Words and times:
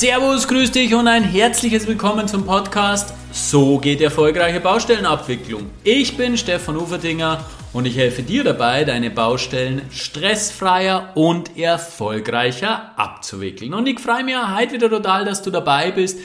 Servus, 0.00 0.48
grüß 0.48 0.72
dich 0.72 0.94
und 0.94 1.08
ein 1.08 1.24
herzliches 1.24 1.86
Willkommen 1.86 2.26
zum 2.26 2.46
Podcast 2.46 3.12
So 3.32 3.76
geht 3.76 4.00
erfolgreiche 4.00 4.58
Baustellenabwicklung. 4.58 5.66
Ich 5.84 6.16
bin 6.16 6.38
Stefan 6.38 6.78
Uferdinger 6.78 7.44
und 7.74 7.84
ich 7.84 7.98
helfe 7.98 8.22
dir 8.22 8.42
dabei, 8.42 8.84
deine 8.84 9.10
Baustellen 9.10 9.82
stressfreier 9.90 11.10
und 11.16 11.58
erfolgreicher 11.58 12.98
abzuwickeln. 12.98 13.74
Und 13.74 13.86
ich 13.88 14.00
freue 14.00 14.24
mich 14.24 14.36
heute 14.38 14.72
wieder 14.72 14.88
total, 14.88 15.26
dass 15.26 15.42
du 15.42 15.50
dabei 15.50 15.90
bist. 15.90 16.18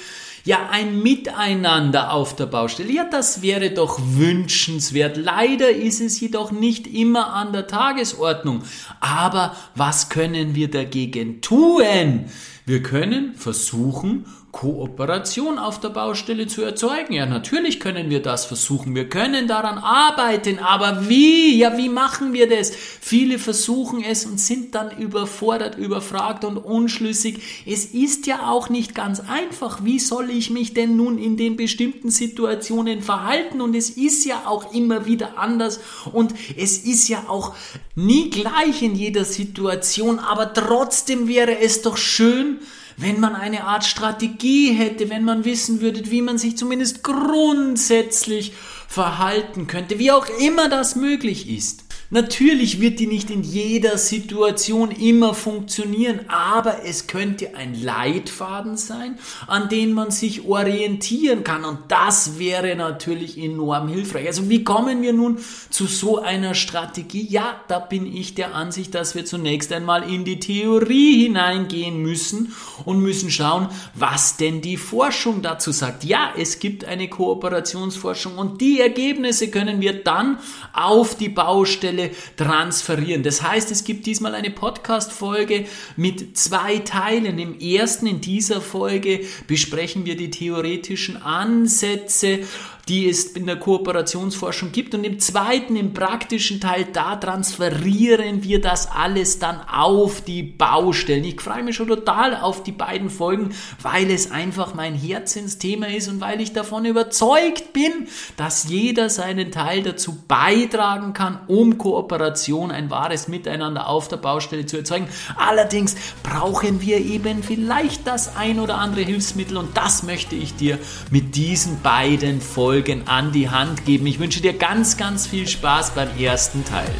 Ja, 0.45 0.69
ein 0.71 1.03
Miteinander 1.03 2.13
auf 2.13 2.33
der 2.33 2.45
Baustelle. 2.45 2.93
Ja, 2.93 3.03
das 3.03 3.41
wäre 3.41 3.71
doch 3.71 3.99
wünschenswert. 4.01 5.17
Leider 5.17 5.69
ist 5.69 5.99
es 5.99 6.17
jedoch 6.21 6.53
nicht 6.53 6.87
immer 6.87 7.33
an 7.33 7.51
der 7.51 7.67
Tagesordnung. 7.67 8.63
Aber 9.01 9.53
was 9.75 10.07
können 10.07 10.55
wir 10.55 10.71
dagegen 10.71 11.41
tun? 11.41 12.29
Wir 12.67 12.81
können 12.81 13.35
versuchen, 13.35 14.25
Kooperation 14.55 15.59
auf 15.59 15.81
der 15.81 15.89
Baustelle 15.89 16.47
zu 16.47 16.61
erzeugen. 16.61 17.13
Ja, 17.13 17.25
natürlich 17.25 17.81
können 17.81 18.09
wir 18.09 18.21
das 18.21 18.45
versuchen. 18.45 18.95
Wir 18.95 19.09
können 19.09 19.49
daran 19.49 19.77
arbeiten. 19.77 20.59
Aber 20.59 21.09
wie? 21.09 21.57
Ja, 21.57 21.77
wie 21.77 21.89
machen 21.89 22.31
wir 22.31 22.47
das? 22.47 22.71
Viele 22.71 23.37
versuchen 23.37 24.01
es 24.01 24.25
und 24.25 24.39
sind 24.39 24.73
dann 24.73 24.97
überfordert, 24.97 25.77
überfragt 25.77 26.45
und 26.45 26.55
unschlüssig. 26.55 27.65
Es 27.65 27.83
ist 27.83 28.27
ja 28.27 28.49
auch 28.49 28.69
nicht 28.69 28.95
ganz 28.95 29.19
einfach. 29.19 29.83
Wie 29.83 29.99
soll 29.99 30.29
ich 30.29 30.51
mich 30.51 30.73
denn 30.73 30.95
nun 30.95 31.17
in 31.17 31.35
den 31.35 31.57
bestimmten 31.57 32.09
Situationen 32.09 33.01
verhalten? 33.01 33.59
Und 33.59 33.75
es 33.75 33.89
ist 33.89 34.23
ja 34.23 34.43
auch 34.45 34.73
immer 34.73 35.05
wieder 35.05 35.37
anders. 35.37 35.81
Und 36.13 36.33
es 36.55 36.77
ist 36.77 37.09
ja 37.09 37.25
auch 37.27 37.55
nie 37.95 38.29
gleich 38.29 38.81
in 38.81 38.95
jeder 38.95 39.25
Situation. 39.25 40.17
Aber 40.17 40.53
trotzdem 40.53 41.27
wäre 41.27 41.59
es 41.59 41.81
doch 41.81 41.97
schön, 41.97 42.59
wenn 42.97 43.19
man 43.19 43.35
eine 43.35 43.65
Art 43.65 43.83
Strategie 43.83 44.73
hätte, 44.73 45.09
wenn 45.09 45.23
man 45.23 45.45
wissen 45.45 45.81
würde, 45.81 46.09
wie 46.11 46.21
man 46.21 46.37
sich 46.37 46.57
zumindest 46.57 47.03
grundsätzlich 47.03 48.53
verhalten 48.87 49.67
könnte, 49.67 49.99
wie 49.99 50.11
auch 50.11 50.27
immer 50.39 50.69
das 50.69 50.95
möglich 50.95 51.49
ist. 51.49 51.84
Natürlich 52.11 52.79
wird 52.79 52.99
die 52.99 53.07
nicht 53.07 53.31
in 53.31 53.41
jeder 53.41 53.97
Situation 53.97 54.91
immer 54.91 55.33
funktionieren, 55.33 56.19
aber 56.27 56.85
es 56.85 57.07
könnte 57.07 57.55
ein 57.55 57.73
Leitfaden 57.73 58.77
sein, 58.77 59.17
an 59.47 59.69
den 59.69 59.91
man 59.91 60.11
sich 60.11 60.45
orientieren 60.45 61.43
kann 61.43 61.65
und 61.65 61.79
das 61.87 62.37
wäre 62.37 62.75
natürlich 62.75 63.39
enorm 63.39 63.87
hilfreich. 63.87 64.27
Also 64.27 64.49
wie 64.49 64.63
kommen 64.63 65.01
wir 65.01 65.13
nun 65.13 65.39
zu 65.71 65.87
so 65.87 66.19
einer 66.21 66.53
Strategie? 66.53 67.25
Ja, 67.27 67.59
da 67.67 67.79
bin 67.79 68.05
ich 68.15 68.35
der 68.35 68.53
Ansicht, 68.53 68.93
dass 68.93 69.15
wir 69.15 69.25
zunächst 69.25 69.73
einmal 69.73 70.07
in 70.07 70.25
die 70.25 70.39
Theorie 70.39 71.23
hineingehen 71.23 72.03
müssen 72.03 72.53
und 72.85 72.99
müssen 72.99 73.31
schauen, 73.31 73.69
was 73.95 74.37
denn 74.37 74.61
die 74.61 74.77
Forschung 74.77 75.41
dazu 75.41 75.71
sagt. 75.71 76.03
Ja, 76.03 76.33
es 76.37 76.59
gibt 76.59 76.85
eine 76.85 77.09
Kooperationsforschung 77.09 78.37
und 78.37 78.61
die 78.61 78.79
Ergebnisse 78.79 79.49
können 79.49 79.81
wir 79.81 80.03
dann 80.03 80.37
auf 80.71 81.15
die 81.15 81.29
Baustelle 81.29 81.94
Stelle 81.95 82.11
transferieren. 82.37 83.23
Das 83.23 83.41
heißt, 83.41 83.71
es 83.71 83.83
gibt 83.83 84.05
diesmal 84.05 84.35
eine 84.35 84.51
Podcast-Folge 84.51 85.65
mit 85.95 86.37
zwei 86.37 86.79
Teilen. 86.79 87.39
Im 87.39 87.59
ersten, 87.59 88.07
in 88.07 88.21
dieser 88.21 88.61
Folge, 88.61 89.21
besprechen 89.47 90.05
wir 90.05 90.17
die 90.17 90.29
theoretischen 90.29 91.17
Ansätze 91.17 92.39
die 92.87 93.09
es 93.09 93.25
in 93.25 93.45
der 93.45 93.57
Kooperationsforschung 93.57 94.71
gibt. 94.71 94.93
Und 94.93 95.03
im 95.03 95.19
zweiten, 95.19 95.75
im 95.75 95.93
praktischen 95.93 96.61
Teil, 96.61 96.87
da 96.91 97.15
transferieren 97.15 98.43
wir 98.43 98.61
das 98.61 98.91
alles 98.91 99.39
dann 99.39 99.59
auf 99.61 100.21
die 100.21 100.43
Baustellen. 100.43 101.23
Ich 101.23 101.41
freue 101.41 101.63
mich 101.63 101.75
schon 101.75 101.87
total 101.87 102.35
auf 102.35 102.63
die 102.63 102.71
beiden 102.71 103.09
Folgen, 103.09 103.55
weil 103.81 104.11
es 104.11 104.31
einfach 104.31 104.75
mein 104.75 104.93
Herzensthema 104.93 105.87
ist 105.87 106.07
und 106.07 106.21
weil 106.21 106.41
ich 106.41 106.53
davon 106.53 106.85
überzeugt 106.85 107.73
bin, 107.73 108.07
dass 108.37 108.69
jeder 108.69 109.09
seinen 109.09 109.51
Teil 109.51 109.81
dazu 109.81 110.17
beitragen 110.27 111.13
kann, 111.13 111.39
um 111.47 111.77
Kooperation, 111.77 112.71
ein 112.71 112.91
wahres 112.91 113.27
Miteinander 113.27 113.89
auf 113.89 114.07
der 114.07 114.17
Baustelle 114.17 114.65
zu 114.65 114.77
erzeugen. 114.77 115.07
Allerdings 115.37 115.95
brauchen 116.21 116.81
wir 116.81 116.97
eben 116.97 117.41
vielleicht 117.41 118.05
das 118.05 118.35
ein 118.35 118.59
oder 118.59 118.77
andere 118.77 119.01
Hilfsmittel 119.01 119.57
und 119.57 119.75
das 119.75 120.03
möchte 120.03 120.35
ich 120.35 120.55
dir 120.55 120.77
mit 121.09 121.35
diesen 121.35 121.81
beiden 121.81 122.41
Folgen 122.41 122.74
Folgen 122.75 123.07
an 123.07 123.31
die 123.31 123.49
Hand 123.49 123.85
geben. 123.85 124.05
Ich 124.05 124.19
wünsche 124.19 124.41
dir 124.41 124.51
ganz, 124.51 124.97
ganz 124.97 125.27
viel 125.27 125.47
Spaß 125.47 125.91
beim 125.91 126.09
ersten 126.19 126.65
Teil. 126.65 126.91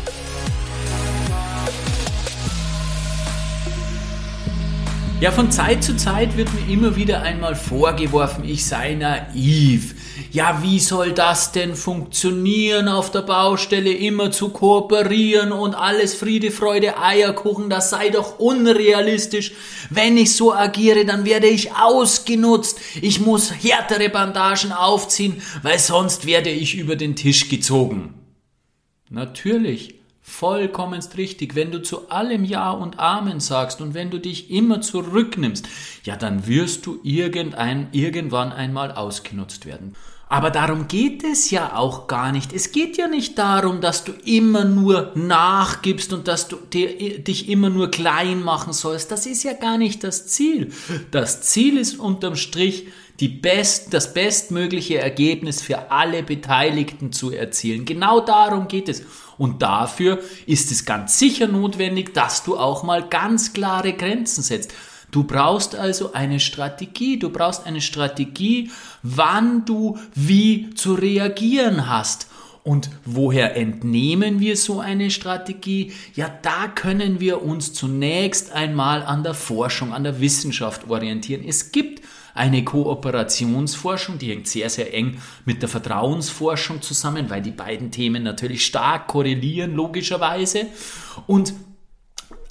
Ja, 5.22 5.32
von 5.32 5.50
Zeit 5.50 5.82
zu 5.82 5.96
Zeit 5.96 6.36
wird 6.36 6.50
mir 6.54 6.74
immer 6.74 6.98
wieder 6.98 7.22
einmal 7.22 7.56
vorgeworfen, 7.56 8.44
ich 8.44 8.66
sei 8.66 8.96
naiv. 8.96 9.96
Ja, 10.34 10.62
wie 10.62 10.78
soll 10.80 11.14
das 11.14 11.54
denn 11.54 11.76
funktionieren 11.76 12.90
auf 12.90 13.12
der 13.12 13.22
Baustelle, 13.22 13.94
immer 13.94 14.32
zu 14.32 14.50
kooperieren 14.50 15.54
und 15.54 15.74
alles 15.74 16.16
Friede, 16.16 16.52
Freude, 16.52 17.02
Eierkuchen, 17.02 17.70
das 17.70 17.92
sei 17.92 18.10
doch 18.10 18.40
unrealistisch. 18.40 19.54
Wenn 19.90 20.18
ich 20.18 20.36
so 20.36 20.54
agiere, 20.54 21.06
dann 21.06 21.24
werde 21.24 21.48
ich 21.48 21.74
ausgenutzt. 21.74 22.80
Ich 23.02 23.22
muss 23.22 23.54
härtere 23.54 24.10
Bandagen 24.10 24.74
aufziehen, 24.74 25.42
weil 25.64 25.80
sonst 25.80 26.26
werde 26.26 26.50
ich 26.50 26.76
über 26.76 26.98
den 26.98 27.16
Tisch 27.16 27.48
gezogen. 27.48 28.16
Natürlich, 29.10 29.96
vollkommenst 30.28 31.18
richtig. 31.18 31.56
Wenn 31.56 31.72
du 31.72 31.84
zu 31.84 32.10
allem 32.10 32.44
Ja 32.44 32.72
und 32.72 33.00
Amen 33.00 33.40
sagst 33.40 33.80
und 33.80 33.94
wenn 33.94 34.10
du 34.10 34.20
dich 34.20 34.50
immer 34.50 34.82
zurücknimmst, 34.82 35.68
ja, 36.04 36.16
dann 36.16 36.48
wirst 36.48 36.88
du 36.88 37.00
irgendein, 37.04 37.90
irgendwann 37.92 38.52
einmal 38.52 38.92
ausgenutzt 38.92 39.68
werden. 39.68 39.96
Aber 40.28 40.50
darum 40.50 40.88
geht 40.88 41.24
es 41.24 41.52
ja 41.52 41.76
auch 41.76 42.08
gar 42.08 42.32
nicht. 42.32 42.52
Es 42.52 42.72
geht 42.72 42.98
ja 42.98 43.08
nicht 43.08 43.38
darum, 43.38 43.80
dass 43.80 44.04
du 44.04 44.14
immer 44.26 44.66
nur 44.66 45.12
nachgibst 45.14 46.12
und 46.12 46.28
dass 46.28 46.48
du 46.48 46.58
dich 46.58 47.48
immer 47.48 47.70
nur 47.70 47.92
klein 47.92 48.44
machen 48.44 48.74
sollst. 48.74 49.12
Das 49.12 49.28
ist 49.28 49.44
ja 49.44 49.54
gar 49.54 49.78
nicht 49.78 50.04
das 50.04 50.26
Ziel. 50.26 50.74
Das 51.12 51.42
Ziel 51.42 51.78
ist 51.78 52.00
unterm 52.00 52.36
Strich, 52.36 52.88
die 53.20 53.28
best, 53.28 53.94
das 53.94 54.14
bestmögliche 54.14 54.98
Ergebnis 54.98 55.62
für 55.62 55.92
alle 55.92 56.24
Beteiligten 56.24 57.12
zu 57.14 57.32
erzielen. 57.32 57.86
Genau 57.86 58.20
darum 58.20 58.68
geht 58.68 58.90
es. 58.90 59.04
Und 59.38 59.62
dafür 59.62 60.20
ist 60.46 60.72
es 60.72 60.86
ganz 60.86 61.20
sicher 61.20 61.48
notwendig, 61.48 62.14
dass 62.14 62.44
du 62.44 62.58
auch 62.58 62.84
mal 62.84 63.08
ganz 63.08 63.54
klare 63.54 63.94
Grenzen 63.94 64.42
setzt. 64.42 64.74
Du 65.12 65.24
brauchst 65.24 65.76
also 65.76 66.14
eine 66.14 66.40
Strategie. 66.40 67.18
Du 67.18 67.30
brauchst 67.30 67.66
eine 67.66 67.82
Strategie, 67.82 68.72
wann 69.02 69.66
du 69.66 69.98
wie 70.14 70.74
zu 70.76 70.94
reagieren 70.94 71.90
hast. 71.90 72.28
Und 72.64 72.90
woher 73.06 73.56
entnehmen 73.56 74.40
wir 74.40 74.58
so 74.58 74.80
eine 74.80 75.12
Strategie? 75.12 75.94
Ja, 76.16 76.32
da 76.42 76.68
können 76.68 77.20
wir 77.20 77.44
uns 77.44 77.74
zunächst 77.74 78.52
einmal 78.54 79.04
an 79.04 79.22
der 79.24 79.36
Forschung, 79.36 79.94
an 79.94 80.04
der 80.04 80.20
Wissenschaft 80.20 80.90
orientieren. 80.90 81.44
Es 81.48 81.72
gibt 81.72 82.02
eine 82.36 82.64
Kooperationsforschung, 82.64 84.20
die 84.20 84.30
hängt 84.30 84.48
sehr, 84.48 84.70
sehr 84.70 84.94
eng 84.94 85.20
mit 85.46 85.62
der 85.62 85.70
Vertrauensforschung 85.70 86.82
zusammen, 86.82 87.30
weil 87.30 87.42
die 87.42 87.52
beiden 87.52 87.92
Themen 87.92 88.24
natürlich 88.24 88.66
stark 88.66 89.08
korrelieren, 89.08 89.74
logischerweise. 89.74 90.68
Und 91.26 91.54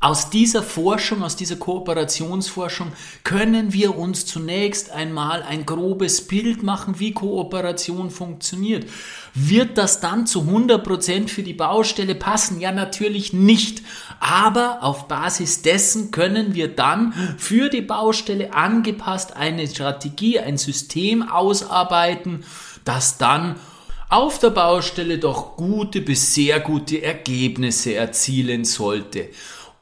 aus 0.04 0.28
dieser 0.28 0.62
Forschung, 0.62 1.22
aus 1.22 1.34
dieser 1.34 1.56
Kooperationsforschung 1.56 2.92
können 3.22 3.72
wir 3.72 3.96
uns 3.96 4.26
zunächst 4.26 4.90
einmal 4.90 5.42
ein 5.42 5.64
grobes 5.64 6.26
Bild 6.26 6.62
machen, 6.62 7.00
wie 7.00 7.12
Kooperation 7.12 8.10
funktioniert. 8.10 8.86
Wird 9.32 9.78
das 9.78 10.00
dann 10.00 10.26
zu 10.26 10.42
100% 10.42 11.28
für 11.28 11.42
die 11.42 11.54
Baustelle 11.54 12.14
passen? 12.14 12.60
Ja, 12.60 12.70
natürlich 12.70 13.32
nicht. 13.32 13.82
Aber 14.20 14.82
auf 14.82 15.08
Basis 15.08 15.62
dessen 15.62 16.10
können 16.10 16.54
wir 16.54 16.68
dann 16.68 17.14
für 17.38 17.70
die 17.70 17.80
Baustelle 17.80 18.52
angepasst 18.52 19.34
eine 19.34 19.66
Strategie, 19.66 20.38
ein 20.38 20.58
System 20.58 21.26
ausarbeiten, 21.26 22.44
das 22.84 23.16
dann 23.16 23.56
auf 24.10 24.38
der 24.38 24.50
Baustelle 24.50 25.16
doch 25.16 25.56
gute 25.56 26.02
bis 26.02 26.34
sehr 26.34 26.60
gute 26.60 27.00
Ergebnisse 27.00 27.94
erzielen 27.94 28.66
sollte. 28.66 29.30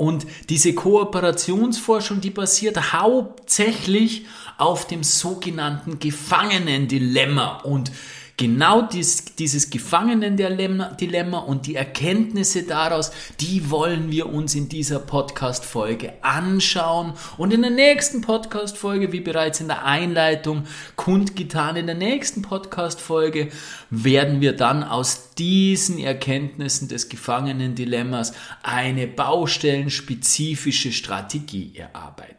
Und 0.02 0.26
diese 0.48 0.74
Kooperationsforschung, 0.74 2.20
die 2.20 2.30
basiert 2.30 2.92
hauptsächlich 2.92 4.26
auf 4.58 4.88
dem 4.88 5.04
sogenannten 5.04 6.00
Gefangenendilemma. 6.00 7.58
Und 7.58 7.92
genau 8.36 8.82
dies, 8.82 9.24
dieses 9.36 9.70
Gefangenendilemma 9.70 11.38
und 11.38 11.66
die 11.66 11.74
Erkenntnisse 11.74 12.64
daraus, 12.64 13.12
die 13.40 13.70
wollen 13.70 14.10
wir 14.10 14.32
uns 14.32 14.54
in 14.54 14.68
dieser 14.68 14.98
Podcast-Folge 14.98 16.14
anschauen. 16.22 17.14
Und 17.36 17.52
in 17.52 17.62
der 17.62 17.70
nächsten 17.70 18.20
Podcast-Folge, 18.20 19.12
wie 19.12 19.20
bereits 19.20 19.60
in 19.60 19.68
der 19.68 19.84
Einleitung 19.84 20.64
kundgetan, 20.96 21.76
in 21.76 21.86
der 21.86 21.94
nächsten 21.94 22.42
Podcast-Folge 22.42 23.50
werden 23.90 24.40
wir 24.40 24.54
dann 24.54 24.82
aus 24.82 25.34
diesen 25.34 25.98
Erkenntnissen 25.98 26.88
des 26.88 27.08
Gefangenendilemmas 27.08 28.32
eine 28.62 29.06
baustellenspezifische 29.06 30.92
Strategie 30.92 31.72
erarbeiten. 31.76 32.36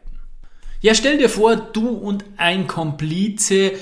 Ja, 0.80 0.94
stell 0.94 1.16
dir 1.16 1.30
vor, 1.30 1.56
du 1.56 1.88
und 1.88 2.24
ein 2.36 2.66
Komplize 2.66 3.72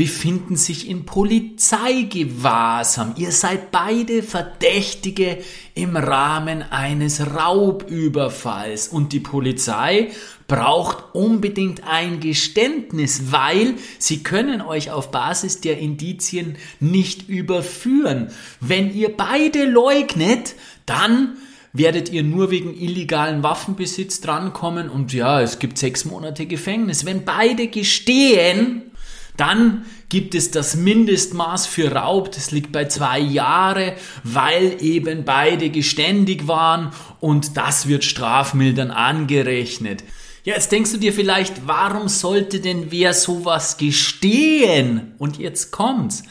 befinden 0.00 0.56
sich 0.56 0.88
in 0.88 1.04
Polizeigewahrsam. 1.04 3.12
Ihr 3.18 3.32
seid 3.32 3.70
beide 3.70 4.22
Verdächtige 4.22 5.36
im 5.74 5.94
Rahmen 5.94 6.62
eines 6.62 7.20
Raubüberfalls 7.20 8.88
und 8.88 9.12
die 9.12 9.20
Polizei 9.20 10.08
braucht 10.48 11.14
unbedingt 11.14 11.86
ein 11.86 12.20
Geständnis, 12.20 13.30
weil 13.30 13.74
sie 13.98 14.22
können 14.22 14.62
euch 14.62 14.90
auf 14.90 15.10
Basis 15.10 15.60
der 15.60 15.76
Indizien 15.76 16.56
nicht 16.80 17.28
überführen. 17.28 18.30
Wenn 18.58 18.94
ihr 18.94 19.14
beide 19.14 19.66
leugnet, 19.66 20.54
dann 20.86 21.36
werdet 21.74 22.10
ihr 22.10 22.22
nur 22.22 22.50
wegen 22.50 22.74
illegalen 22.74 23.42
Waffenbesitz 23.42 24.22
drankommen 24.22 24.88
und 24.88 25.12
ja, 25.12 25.42
es 25.42 25.58
gibt 25.58 25.76
sechs 25.76 26.06
Monate 26.06 26.46
Gefängnis. 26.46 27.04
Wenn 27.04 27.26
beide 27.26 27.68
gestehen, 27.68 28.89
dann 29.36 29.84
gibt 30.08 30.34
es 30.34 30.50
das 30.50 30.76
Mindestmaß 30.76 31.66
für 31.66 31.92
Raub, 31.92 32.32
das 32.32 32.50
liegt 32.50 32.72
bei 32.72 32.86
zwei 32.86 33.18
Jahre, 33.18 33.94
weil 34.24 34.76
eben 34.82 35.24
beide 35.24 35.70
geständig 35.70 36.46
waren 36.46 36.92
und 37.20 37.56
das 37.56 37.88
wird 37.88 38.04
strafmildern 38.04 38.90
angerechnet. 38.90 40.04
Ja, 40.44 40.54
jetzt 40.54 40.72
denkst 40.72 40.92
du 40.92 40.98
dir 40.98 41.12
vielleicht, 41.12 41.66
warum 41.66 42.08
sollte 42.08 42.60
denn 42.60 42.90
wer 42.90 43.12
sowas 43.12 43.76
gestehen? 43.76 45.14
Und 45.18 45.38
jetzt 45.38 45.70
kommt's. 45.70 46.22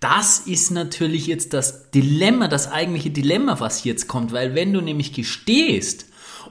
Das 0.00 0.40
ist 0.40 0.70
natürlich 0.70 1.26
jetzt 1.26 1.54
das 1.54 1.90
Dilemma, 1.90 2.46
das 2.46 2.70
eigentliche 2.70 3.10
Dilemma, 3.10 3.58
was 3.58 3.84
jetzt 3.84 4.06
kommt, 4.06 4.32
weil 4.32 4.54
wenn 4.54 4.72
du 4.72 4.80
nämlich 4.80 5.12
gestehst, 5.12 6.06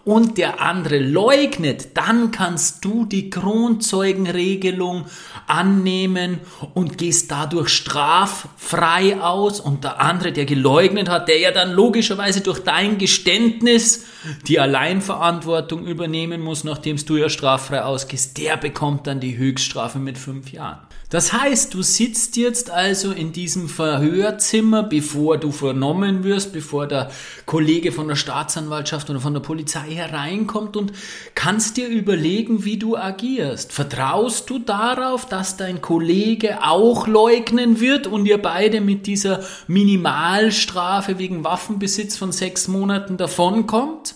und 0.06 0.38
der 0.38 0.62
andere 0.62 1.00
leugnet, 1.00 1.98
dann 1.98 2.32
kannst 2.32 2.86
du 2.86 3.06
die 3.06 3.30
Kronzeugenregelung 3.30 5.06
annehmen 5.48 6.40
und 6.74 6.98
gehst 6.98 7.30
dadurch 7.32 7.70
straffrei 7.70 9.20
aus 9.22 9.60
und 9.60 9.84
der 9.84 10.00
andere, 10.00 10.32
der 10.32 10.46
geleugnet 10.46 11.10
hat, 11.10 11.28
der 11.28 11.40
ja 11.40 11.52
dann 11.52 11.72
logischerweise 11.72 12.42
durch 12.42 12.60
dein 12.60 12.98
Geständnis 12.98 14.06
die 14.48 14.60
Alleinverantwortung 14.60 15.86
übernehmen 15.86 16.42
muss, 16.42 16.64
nachdem 16.64 16.98
du 16.98 17.18
ja 17.18 17.30
straffrei 17.30 17.84
ausgehst, 17.84 18.38
der 18.38 18.58
bekommt 18.58 19.08
dann 19.08 19.20
die 19.20 19.38
Höchststrafe 19.38 20.00
mit 20.00 20.18
fünf 20.18 20.52
Jahren. 20.52 20.87
Das 21.10 21.32
heißt, 21.32 21.74
du 21.74 21.84
sitzt 21.84 22.36
jetzt 22.36 22.70
also 22.70 23.12
in 23.14 23.32
diesem 23.32 23.70
Verhörzimmer, 23.70 24.84
bevor 24.84 25.38
du 25.38 25.52
vernommen 25.52 26.26
wirst, 26.26 26.52
bevor 26.52 26.86
der 26.86 27.10
Kollege 27.46 27.94
von 27.94 28.10
der 28.10 28.18
Staatsanwaltschaft 28.18 29.10
oder 29.10 29.22
von 29.22 29.34
der 29.34 29.40
Polizei 29.40 29.92
hereinkommt 29.92 30.76
und 30.76 30.92
kannst 31.34 31.78
dir 31.78 31.88
überlegen, 31.88 32.66
wie 32.66 32.78
du 32.78 32.98
agierst. 32.98 33.72
Vertraust 33.72 34.50
du 34.50 34.60
darauf, 34.60 35.26
dass 35.26 35.56
dein 35.56 35.82
Kollege 35.82 36.62
auch 36.62 37.08
leugnen 37.08 37.80
wird 37.80 38.06
und 38.08 38.26
ihr 38.26 38.42
beide 38.42 38.82
mit 38.82 39.08
dieser 39.08 39.46
Minimalstrafe 39.68 41.20
wegen 41.20 41.46
Waffenbesitz 41.46 42.18
von 42.18 42.34
sechs 42.34 42.68
Monaten 42.68 43.16
davonkommt? 43.16 44.16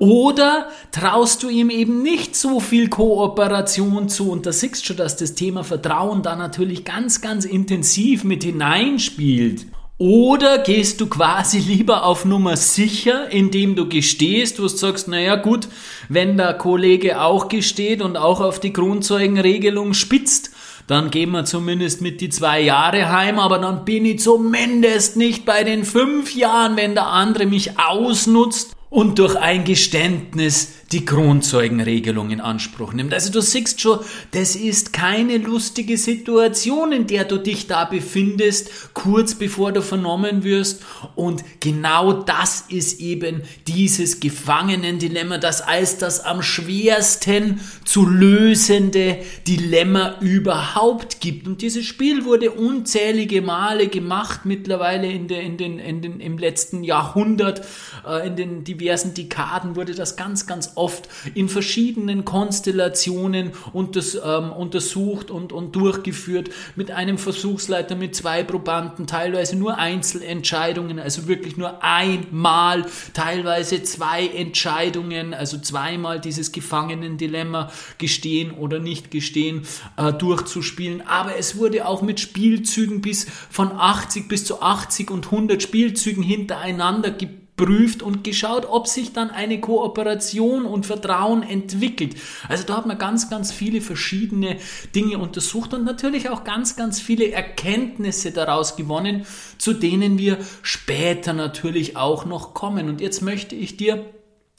Oder 0.00 0.68
traust 0.92 1.42
du 1.42 1.50
ihm 1.50 1.68
eben 1.68 2.02
nicht 2.02 2.34
so 2.34 2.58
viel 2.58 2.88
Kooperation 2.88 4.08
zu 4.08 4.30
und 4.30 4.46
da 4.46 4.52
siehst 4.52 4.86
schon, 4.86 4.96
dass 4.96 5.18
das 5.18 5.34
Thema 5.34 5.62
Vertrauen 5.62 6.22
da 6.22 6.36
natürlich 6.36 6.86
ganz, 6.86 7.20
ganz 7.20 7.44
intensiv 7.44 8.24
mit 8.24 8.42
hineinspielt. 8.42 9.66
Oder 9.98 10.56
gehst 10.56 11.02
du 11.02 11.06
quasi 11.06 11.58
lieber 11.58 12.04
auf 12.04 12.24
Nummer 12.24 12.56
sicher, 12.56 13.28
indem 13.28 13.76
du 13.76 13.90
gestehst, 13.90 14.58
wo 14.58 14.62
du 14.62 14.68
sagst, 14.68 15.06
naja 15.06 15.36
gut, 15.36 15.68
wenn 16.08 16.38
der 16.38 16.54
Kollege 16.54 17.20
auch 17.20 17.48
gesteht 17.48 18.00
und 18.00 18.16
auch 18.16 18.40
auf 18.40 18.58
die 18.58 18.72
Grundzeugenregelung 18.72 19.92
spitzt, 19.92 20.52
dann 20.86 21.10
gehen 21.10 21.32
wir 21.32 21.44
zumindest 21.44 22.00
mit 22.00 22.22
die 22.22 22.30
zwei 22.30 22.62
Jahre 22.62 23.12
heim, 23.12 23.38
aber 23.38 23.58
dann 23.58 23.84
bin 23.84 24.06
ich 24.06 24.20
zumindest 24.20 25.18
nicht 25.18 25.44
bei 25.44 25.62
den 25.62 25.84
fünf 25.84 26.34
Jahren, 26.34 26.78
wenn 26.78 26.94
der 26.94 27.08
andere 27.08 27.44
mich 27.44 27.78
ausnutzt 27.78 28.74
und 28.90 29.18
durch 29.18 29.36
ein 29.36 29.64
Geständnis 29.64 30.79
die 30.92 31.04
Kronzeugenregelung 31.04 32.30
in 32.30 32.40
Anspruch 32.40 32.92
nimmt. 32.92 33.14
Also 33.14 33.30
du 33.30 33.40
siehst 33.40 33.80
schon, 33.80 34.00
das 34.32 34.56
ist 34.56 34.92
keine 34.92 35.38
lustige 35.38 35.96
Situation, 35.96 36.90
in 36.90 37.06
der 37.06 37.24
du 37.24 37.38
dich 37.38 37.68
da 37.68 37.84
befindest, 37.84 38.92
kurz 38.92 39.36
bevor 39.36 39.70
du 39.70 39.82
vernommen 39.82 40.42
wirst. 40.42 40.82
Und 41.14 41.44
genau 41.60 42.12
das 42.12 42.64
ist 42.68 43.00
eben 43.00 43.42
dieses 43.68 44.18
Gefangenendilemma, 44.18 45.38
das 45.38 45.60
als 45.60 45.98
das 45.98 46.24
am 46.24 46.42
schwersten 46.42 47.60
zu 47.84 48.04
lösende 48.04 49.18
Dilemma 49.46 50.16
überhaupt 50.20 51.20
gibt. 51.20 51.46
Und 51.46 51.62
dieses 51.62 51.86
Spiel 51.86 52.24
wurde 52.24 52.50
unzählige 52.50 53.42
Male 53.42 53.86
gemacht, 53.86 54.40
mittlerweile 54.44 55.10
in 55.10 55.28
der, 55.28 55.42
in 55.42 55.56
den, 55.56 55.78
in 55.78 56.02
den, 56.02 56.18
im 56.18 56.36
letzten 56.36 56.82
Jahrhundert, 56.82 57.62
äh, 58.04 58.26
in 58.26 58.34
den 58.34 58.64
diversen 58.64 59.14
Dekaden 59.14 59.76
wurde 59.76 59.94
das 59.94 60.16
ganz, 60.16 60.48
ganz 60.48 60.72
oft 60.80 61.08
in 61.34 61.48
verschiedenen 61.48 62.24
Konstellationen 62.24 63.52
unters, 63.72 64.14
ähm, 64.14 64.50
untersucht 64.50 65.30
und, 65.30 65.52
und 65.52 65.76
durchgeführt 65.76 66.48
mit 66.74 66.90
einem 66.90 67.18
Versuchsleiter, 67.18 67.94
mit 67.94 68.16
zwei 68.16 68.42
Probanden, 68.42 69.06
teilweise 69.06 69.56
nur 69.56 69.76
Einzelentscheidungen, 69.78 70.98
also 70.98 71.28
wirklich 71.28 71.56
nur 71.58 71.84
einmal, 71.84 72.86
teilweise 73.12 73.82
zwei 73.82 74.26
Entscheidungen, 74.26 75.34
also 75.34 75.58
zweimal 75.58 76.18
dieses 76.18 76.50
Gefangenendilemma 76.50 77.70
gestehen 77.98 78.52
oder 78.52 78.78
nicht 78.78 79.10
gestehen, 79.10 79.66
äh, 79.98 80.12
durchzuspielen. 80.14 81.06
Aber 81.06 81.36
es 81.36 81.58
wurde 81.58 81.86
auch 81.86 82.00
mit 82.00 82.20
Spielzügen 82.20 83.02
bis 83.02 83.26
von 83.50 83.70
80 83.72 84.28
bis 84.28 84.46
zu 84.46 84.62
80 84.62 85.10
und 85.10 85.26
100 85.26 85.62
Spielzügen 85.62 86.22
hintereinander 86.22 87.10
gebildet 87.10 87.49
geprüft 87.60 88.02
und 88.02 88.24
geschaut, 88.24 88.66
ob 88.68 88.86
sich 88.86 89.12
dann 89.12 89.30
eine 89.30 89.60
Kooperation 89.60 90.64
und 90.64 90.86
Vertrauen 90.86 91.42
entwickelt. 91.42 92.16
Also 92.48 92.64
da 92.64 92.78
hat 92.78 92.86
man 92.86 92.98
ganz, 92.98 93.28
ganz 93.28 93.52
viele 93.52 93.80
verschiedene 93.80 94.56
Dinge 94.94 95.18
untersucht 95.18 95.74
und 95.74 95.84
natürlich 95.84 96.30
auch 96.30 96.44
ganz, 96.44 96.76
ganz 96.76 97.00
viele 97.00 97.30
Erkenntnisse 97.30 98.32
daraus 98.32 98.76
gewonnen, 98.76 99.26
zu 99.58 99.74
denen 99.74 100.18
wir 100.18 100.38
später 100.62 101.32
natürlich 101.32 101.96
auch 101.96 102.24
noch 102.24 102.54
kommen. 102.54 102.88
Und 102.88 103.00
jetzt 103.00 103.20
möchte 103.20 103.54
ich 103.54 103.76
dir 103.76 104.06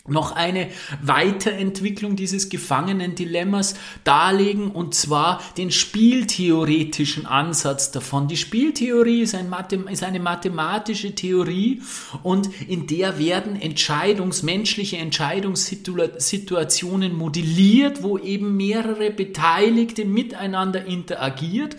noch 0.08 0.31
eine 0.31 0.70
Weiterentwicklung 1.03 2.15
dieses 2.15 2.50
Gefangenen-Dilemmas 2.50 3.75
darlegen 4.03 4.72
und 4.72 4.96
zwar 4.96 5.39
den 5.58 5.70
spieltheoretischen 5.72 7.27
Ansatz 7.27 7.91
davon. 7.91 8.27
Die 8.27 8.38
Spieltheorie 8.38 9.22
ist, 9.22 9.36
ein 9.36 9.53
ist, 9.91 10.03
eine 10.03 10.20
mathematische 10.20 11.13
Theorie 11.13 11.84
und 12.24 12.50
in 12.67 12.88
der 12.88 13.20
werden 13.20 13.55
Entscheidungs-, 13.55 14.43
menschliche 14.43 14.98
Entscheidungssituationen 14.98 17.15
modelliert, 17.15 18.01
wo 18.01 18.17
eben 18.17 18.58
mehrere 18.58 19.12
Beteiligte 19.12 20.05
miteinander 20.05 20.84
interagiert 20.84 21.75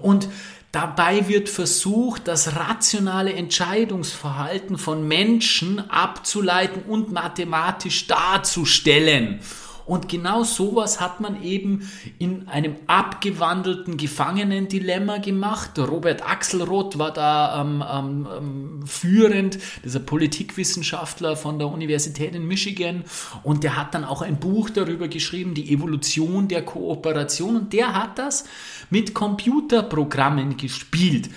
und 0.00 0.28
Dabei 0.74 1.28
wird 1.28 1.48
versucht, 1.48 2.26
das 2.26 2.56
rationale 2.56 3.32
Entscheidungsverhalten 3.32 4.76
von 4.76 5.06
Menschen 5.06 5.88
abzuleiten 5.88 6.82
und 6.88 7.12
mathematisch 7.12 8.08
darzustellen. 8.08 9.38
Und 9.86 10.08
genau 10.08 10.44
sowas 10.44 11.00
hat 11.00 11.20
man 11.20 11.42
eben 11.42 11.90
in 12.18 12.48
einem 12.48 12.76
abgewandelten 12.86 13.96
Gefangenendilemma 13.96 15.18
gemacht. 15.18 15.78
Robert 15.78 16.26
Axelrod 16.26 16.98
war 16.98 17.12
da 17.12 17.60
ähm, 17.60 17.84
ähm, 17.84 18.86
führend, 18.86 19.58
dieser 19.84 20.00
Politikwissenschaftler 20.00 21.36
von 21.36 21.58
der 21.58 21.68
Universität 21.68 22.34
in 22.34 22.46
Michigan. 22.46 23.04
Und 23.42 23.62
der 23.62 23.76
hat 23.76 23.94
dann 23.94 24.04
auch 24.04 24.22
ein 24.22 24.40
Buch 24.40 24.70
darüber 24.70 25.08
geschrieben, 25.08 25.54
die 25.54 25.72
Evolution 25.72 26.48
der 26.48 26.64
Kooperation. 26.64 27.56
Und 27.56 27.72
der 27.72 27.94
hat 27.94 28.18
das 28.18 28.44
mit 28.88 29.12
Computerprogrammen 29.12 30.56
gespielt. 30.56 31.28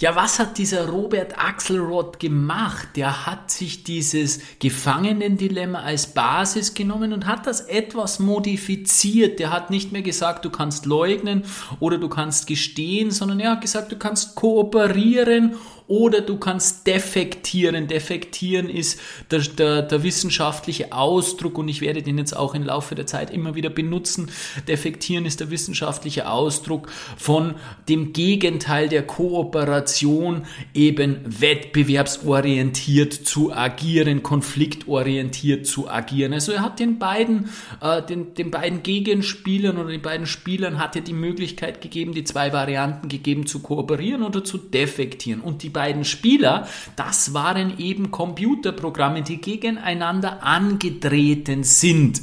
Ja, 0.00 0.16
was 0.16 0.38
hat 0.38 0.56
dieser 0.56 0.88
Robert 0.88 1.38
Axelrod 1.38 2.18
gemacht? 2.18 2.88
Der 2.96 3.26
hat 3.26 3.50
sich 3.50 3.84
dieses 3.84 4.40
Gefangenendilemma 4.58 5.80
als 5.80 6.14
Basis 6.14 6.72
genommen 6.72 7.12
und 7.12 7.26
hat 7.26 7.46
das 7.46 7.60
etwas 7.60 8.18
modifiziert. 8.18 9.38
Der 9.38 9.52
hat 9.52 9.68
nicht 9.68 9.92
mehr 9.92 10.00
gesagt, 10.00 10.46
du 10.46 10.50
kannst 10.50 10.86
leugnen 10.86 11.44
oder 11.80 11.98
du 11.98 12.08
kannst 12.08 12.46
gestehen, 12.46 13.10
sondern 13.10 13.40
er 13.40 13.50
hat 13.50 13.60
gesagt, 13.60 13.92
du 13.92 13.98
kannst 13.98 14.36
kooperieren 14.36 15.56
oder 15.86 16.22
du 16.22 16.38
kannst 16.38 16.86
defektieren. 16.86 17.88
Defektieren 17.88 18.70
ist 18.70 18.98
der, 19.30 19.40
der, 19.40 19.82
der 19.82 20.02
wissenschaftliche 20.02 20.92
Ausdruck 20.92 21.58
und 21.58 21.68
ich 21.68 21.82
werde 21.82 22.00
den 22.00 22.16
jetzt 22.16 22.34
auch 22.34 22.54
im 22.54 22.62
Laufe 22.62 22.94
der 22.94 23.06
Zeit 23.06 23.30
immer 23.30 23.54
wieder 23.54 23.70
benutzen. 23.70 24.30
Defektieren 24.66 25.26
ist 25.26 25.40
der 25.40 25.50
wissenschaftliche 25.50 26.30
Ausdruck 26.30 26.88
von 27.18 27.56
dem 27.88 28.14
Gegenteil 28.14 28.88
der 28.88 29.02
Kooperation 29.06 29.89
Situation 29.90 30.46
eben 30.74 31.20
wettbewerbsorientiert 31.24 33.12
zu 33.12 33.52
agieren, 33.52 34.22
konfliktorientiert 34.22 35.66
zu 35.66 35.88
agieren. 35.90 36.32
Also 36.32 36.52
er 36.52 36.62
hat 36.62 36.78
den 36.80 36.98
beiden, 36.98 37.50
äh, 37.80 38.02
den, 38.02 38.34
den 38.34 38.50
beiden 38.50 38.82
Gegenspielern 38.82 39.78
oder 39.78 39.90
den 39.90 40.02
beiden 40.02 40.26
Spielern 40.26 40.78
hat 40.78 40.96
er 40.96 41.02
die 41.02 41.12
Möglichkeit 41.12 41.80
gegeben, 41.80 42.12
die 42.12 42.24
zwei 42.24 42.52
Varianten 42.52 43.08
gegeben 43.08 43.46
zu 43.46 43.60
kooperieren 43.60 44.22
oder 44.22 44.44
zu 44.44 44.58
defektieren. 44.58 45.40
Und 45.40 45.62
die 45.62 45.70
beiden 45.70 46.04
Spieler, 46.04 46.66
das 46.96 47.34
waren 47.34 47.78
eben 47.78 48.10
Computerprogramme, 48.10 49.22
die 49.22 49.40
gegeneinander 49.40 50.42
angetreten 50.42 51.64
sind. 51.64 52.22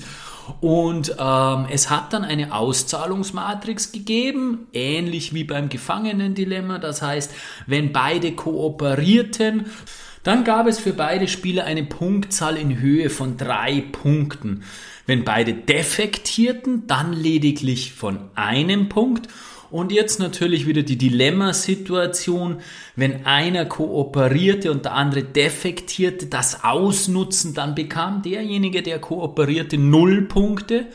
Und 0.61 1.15
ähm, 1.19 1.67
es 1.69 1.89
hat 1.89 2.13
dann 2.13 2.23
eine 2.23 2.53
Auszahlungsmatrix 2.53 3.91
gegeben, 3.91 4.67
ähnlich 4.73 5.33
wie 5.33 5.43
beim 5.43 5.69
Gefangenendilemma. 5.69 6.79
Das 6.79 7.01
heißt, 7.01 7.31
wenn 7.65 7.91
beide 7.91 8.33
kooperierten, 8.33 9.65
dann 10.23 10.43
gab 10.43 10.67
es 10.67 10.79
für 10.79 10.93
beide 10.93 11.27
Spieler 11.27 11.63
eine 11.63 11.83
Punktzahl 11.83 12.57
in 12.57 12.79
Höhe 12.79 13.09
von 13.09 13.37
drei 13.37 13.81
Punkten. 13.91 14.63
Wenn 15.05 15.23
beide 15.23 15.53
defektierten, 15.53 16.85
dann 16.85 17.13
lediglich 17.13 17.93
von 17.93 18.19
einem 18.35 18.89
Punkt 18.89 19.29
und 19.69 19.91
jetzt 19.91 20.19
natürlich 20.19 20.65
wieder 20.65 20.83
die 20.83 20.97
Dilemmasituation, 20.97 22.61
wenn 22.95 23.25
einer 23.25 23.65
kooperierte 23.65 24.71
und 24.71 24.85
der 24.85 24.93
andere 24.93 25.23
defektierte, 25.23 26.27
das 26.27 26.63
ausnutzen, 26.63 27.53
dann 27.53 27.75
bekam 27.75 28.21
derjenige, 28.21 28.81
der 28.81 28.99
kooperierte, 28.99 29.77
null 29.77 30.23
Punkte 30.23 30.87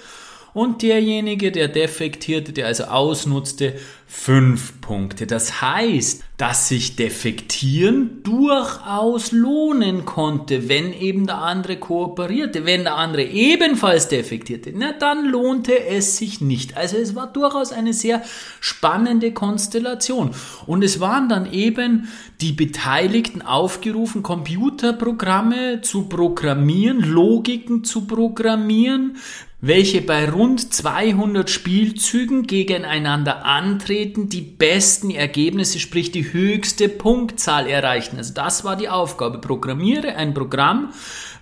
und 0.54 0.82
derjenige, 0.82 1.50
der 1.50 1.68
defektierte, 1.68 2.52
der 2.52 2.66
also 2.66 2.84
ausnutzte, 2.84 3.74
fünf 4.06 4.78
Punkte. 4.82 5.26
Das 5.26 5.62
heißt, 5.62 6.22
dass 6.36 6.68
sich 6.68 6.96
Defektieren 6.96 8.22
durchaus 8.22 9.32
lohnen 9.32 10.04
konnte, 10.04 10.68
wenn 10.68 10.92
eben 10.92 11.26
der 11.26 11.38
andere 11.38 11.78
kooperierte. 11.78 12.66
Wenn 12.66 12.82
der 12.82 12.96
andere 12.96 13.24
ebenfalls 13.24 14.08
defektierte, 14.08 14.70
na 14.76 14.92
dann 14.92 15.24
lohnte 15.24 15.86
es 15.86 16.18
sich 16.18 16.42
nicht. 16.42 16.76
Also 16.76 16.98
es 16.98 17.14
war 17.14 17.32
durchaus 17.32 17.72
eine 17.72 17.94
sehr 17.94 18.22
spannende 18.60 19.32
Konstellation. 19.32 20.32
Und 20.66 20.84
es 20.84 21.00
waren 21.00 21.30
dann 21.30 21.50
eben 21.50 22.08
die 22.42 22.52
Beteiligten 22.52 23.40
aufgerufen, 23.40 24.22
Computerprogramme 24.22 25.80
zu 25.80 26.08
programmieren, 26.08 27.00
Logiken 27.00 27.82
zu 27.82 28.06
programmieren, 28.06 29.16
welche 29.64 30.02
bei 30.02 30.28
rund 30.28 30.74
200 30.74 31.48
Spielzügen 31.48 32.48
gegeneinander 32.48 33.46
antreten, 33.46 34.28
die 34.28 34.40
besten 34.40 35.12
Ergebnisse, 35.12 35.78
sprich 35.78 36.10
die 36.10 36.32
höchste 36.32 36.88
Punktzahl 36.88 37.68
erreichen. 37.68 38.16
Also 38.16 38.34
das 38.34 38.64
war 38.64 38.74
die 38.74 38.88
Aufgabe. 38.88 39.38
Programmiere 39.38 40.16
ein 40.16 40.34
Programm, 40.34 40.92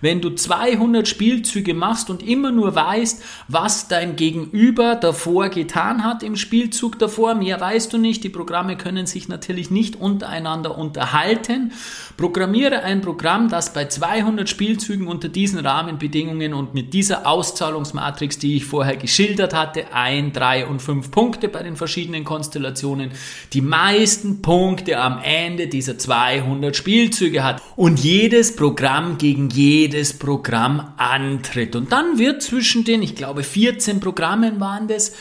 wenn 0.01 0.19
du 0.19 0.31
200 0.31 1.07
Spielzüge 1.07 1.73
machst 1.73 2.09
und 2.09 2.27
immer 2.27 2.51
nur 2.51 2.75
weißt, 2.75 3.23
was 3.47 3.87
dein 3.87 4.15
Gegenüber 4.15 4.95
davor 4.95 5.49
getan 5.49 6.03
hat 6.03 6.23
im 6.23 6.35
Spielzug 6.35 6.99
davor, 6.99 7.35
mehr 7.35 7.61
weißt 7.61 7.93
du 7.93 7.97
nicht. 7.97 8.23
Die 8.23 8.29
Programme 8.29 8.75
können 8.75 9.05
sich 9.05 9.27
natürlich 9.27 9.71
nicht 9.71 9.95
untereinander 9.95 10.77
unterhalten. 10.77 11.71
Programmiere 12.17 12.83
ein 12.83 13.01
Programm, 13.01 13.49
das 13.49 13.73
bei 13.73 13.85
200 13.85 14.49
Spielzügen 14.49 15.07
unter 15.07 15.29
diesen 15.29 15.59
Rahmenbedingungen 15.59 16.53
und 16.53 16.73
mit 16.73 16.93
dieser 16.93 17.27
Auszahlungsmatrix, 17.27 18.39
die 18.39 18.57
ich 18.57 18.65
vorher 18.65 18.97
geschildert 18.97 19.53
hatte, 19.53 19.93
ein, 19.93 20.33
drei 20.33 20.65
und 20.65 20.81
fünf 20.81 21.11
Punkte 21.11 21.47
bei 21.47 21.63
den 21.63 21.75
verschiedenen 21.75 22.23
Konstellationen, 22.23 23.11
die 23.53 23.61
meisten 23.61 24.41
Punkte 24.41 24.99
am 24.99 25.19
Ende 25.23 25.67
dieser 25.67 25.97
200 25.97 26.75
Spielzüge 26.75 27.43
hat. 27.43 27.61
Und 27.75 27.99
jedes 27.99 28.55
Programm 28.55 29.17
gegen 29.17 29.49
jedes 29.49 29.90
jedes 29.91 30.13
Programm 30.13 30.93
antritt. 30.95 31.75
Und 31.75 31.91
dann 31.91 32.17
wird 32.17 32.41
zwischen 32.41 32.85
den, 32.85 33.01
ich 33.01 33.15
glaube, 33.15 33.43
14 33.43 33.99
Programmen 33.99 34.59
waren 34.61 34.87
das, 34.87 35.11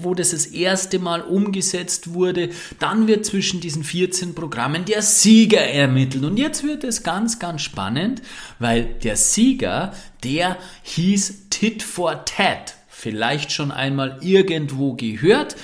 wo 0.00 0.14
das 0.14 0.30
das 0.30 0.46
erste 0.46 0.98
Mal 0.98 1.22
umgesetzt 1.22 2.12
wurde, 2.12 2.50
dann 2.78 3.08
wird 3.08 3.24
zwischen 3.24 3.60
diesen 3.60 3.84
14 3.84 4.34
Programmen 4.34 4.84
der 4.84 5.00
Sieger 5.00 5.62
ermittelt. 5.62 6.24
Und 6.24 6.36
jetzt 6.36 6.62
wird 6.62 6.84
es 6.84 7.02
ganz, 7.02 7.38
ganz 7.38 7.62
spannend, 7.62 8.20
weil 8.58 8.84
der 9.02 9.16
Sieger, 9.16 9.92
der 10.22 10.58
hieß 10.82 11.48
Tit 11.48 11.82
for 11.82 12.24
Tat. 12.26 12.74
Vielleicht 12.88 13.50
schon 13.50 13.70
einmal 13.70 14.18
irgendwo 14.20 14.92
gehört. 14.92 15.56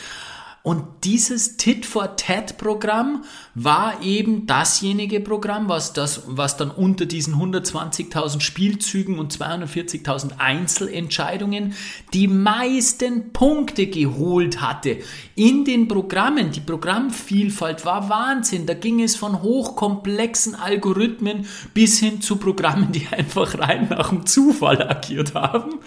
Und 0.64 0.86
dieses 1.04 1.58
Tit-for-Tat-Programm 1.58 3.24
war 3.54 4.02
eben 4.02 4.46
dasjenige 4.46 5.20
Programm, 5.20 5.68
was, 5.68 5.92
das, 5.92 6.22
was 6.26 6.56
dann 6.56 6.70
unter 6.70 7.06
diesen 7.06 7.34
120.000 7.34 8.40
Spielzügen 8.40 9.18
und 9.18 9.32
240.000 9.32 10.38
Einzelentscheidungen 10.38 11.74
die 12.12 12.26
meisten 12.26 13.32
Punkte 13.32 13.86
geholt 13.86 14.60
hatte. 14.60 14.98
In 15.36 15.64
den 15.64 15.86
Programmen, 15.86 16.50
die 16.50 16.60
Programmvielfalt 16.60 17.84
war 17.84 18.08
Wahnsinn. 18.08 18.66
Da 18.66 18.74
ging 18.74 19.00
es 19.00 19.14
von 19.16 19.42
hochkomplexen 19.42 20.54
Algorithmen 20.54 21.46
bis 21.74 22.00
hin 22.00 22.20
zu 22.20 22.36
Programmen, 22.36 22.90
die 22.92 23.06
einfach 23.08 23.58
rein 23.58 23.88
nach 23.88 24.08
dem 24.08 24.26
Zufall 24.26 24.82
agiert 24.82 25.34
haben. 25.34 25.80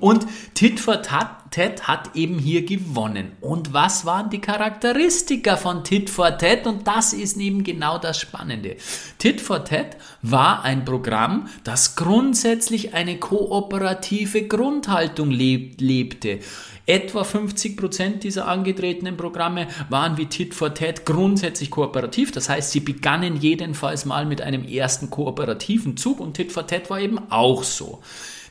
Und 0.00 0.26
Tit-for-Tat 0.54 1.42
hat 1.82 2.16
eben 2.16 2.38
hier 2.38 2.64
gewonnen. 2.64 3.32
Und 3.42 3.74
was 3.74 4.06
waren 4.06 4.30
die 4.30 4.40
Charakteristika 4.40 5.58
von 5.58 5.84
Tit 5.84 6.08
for 6.08 6.38
Tat? 6.38 6.66
Und 6.66 6.86
das 6.86 7.01
ist 7.12 7.36
eben 7.38 7.64
genau 7.64 7.98
das 7.98 8.20
Spannende. 8.20 8.76
Tit 9.18 9.40
for 9.40 9.64
Tat 9.64 9.96
war 10.22 10.62
ein 10.62 10.84
Programm, 10.84 11.48
das 11.64 11.96
grundsätzlich 11.96 12.94
eine 12.94 13.18
kooperative 13.18 14.46
Grundhaltung 14.46 15.30
lebte. 15.30 16.38
Etwa 16.86 17.24
50 17.24 17.76
Prozent 17.76 18.24
dieser 18.24 18.46
angetretenen 18.46 19.16
Programme 19.16 19.66
waren 19.88 20.16
wie 20.18 20.26
Tit 20.26 20.54
for 20.54 20.74
Tat 20.74 21.04
grundsätzlich 21.04 21.70
kooperativ. 21.70 22.30
Das 22.30 22.48
heißt, 22.48 22.70
sie 22.70 22.80
begannen 22.80 23.36
jedenfalls 23.36 24.04
mal 24.04 24.26
mit 24.26 24.42
einem 24.42 24.64
ersten 24.64 25.10
kooperativen 25.10 25.96
Zug 25.96 26.20
und 26.20 26.34
Tit 26.34 26.52
for 26.52 26.66
Tat 26.66 26.90
war 26.90 27.00
eben 27.00 27.18
auch 27.30 27.64
so. 27.64 28.02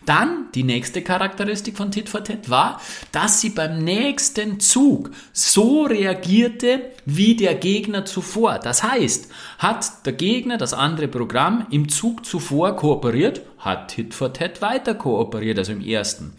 Dann 0.05 0.48
die 0.55 0.63
nächste 0.63 1.03
Charakteristik 1.03 1.77
von 1.77 1.91
Tit 1.91 2.10
for 2.10 2.24
Tat 2.24 2.50
war, 2.50 2.81
dass 3.12 3.39
sie 3.39 3.51
beim 3.51 3.84
nächsten 3.84 4.60
Zug 4.60 5.12
so 5.31 5.84
reagierte 5.84 6.91
wie 7.05 7.36
der 7.36 7.55
Gegner 7.55 8.05
zuvor. 8.05 8.58
Das 8.58 8.84
heißt, 8.84 9.31
hat 9.60 10.05
der 10.05 10.13
Gegner 10.13 10.58
das 10.58 10.74
andere 10.74 11.08
Programm 11.08 11.67
im 11.70 11.88
Zug 11.88 12.25
zuvor 12.25 12.75
kooperiert, 12.75 13.41
hat 13.60 13.89
Tit 13.89 14.13
for 14.15 14.34
Tat 14.34 14.62
weiter 14.62 14.96
kooperiert, 14.96 15.60
also 15.60 15.72
im 15.72 15.81
ersten. 15.81 16.34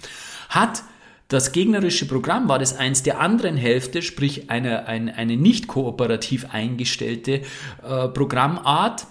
Hat 0.49 0.83
das 1.29 1.53
gegnerische 1.53 2.07
Programm 2.07 2.49
war 2.49 2.59
das 2.59 2.77
eins 2.77 3.05
der 3.05 3.19
anderen 3.19 3.57
Hälfte, 3.57 4.03
sprich 4.03 4.51
eine, 4.51 4.87
eine, 4.87 5.15
eine 5.15 5.39
nicht 5.39 5.67
kooperativ 5.67 6.47
eingestellte 6.53 7.41
äh, 7.83 8.09
Programmart, 8.09 9.07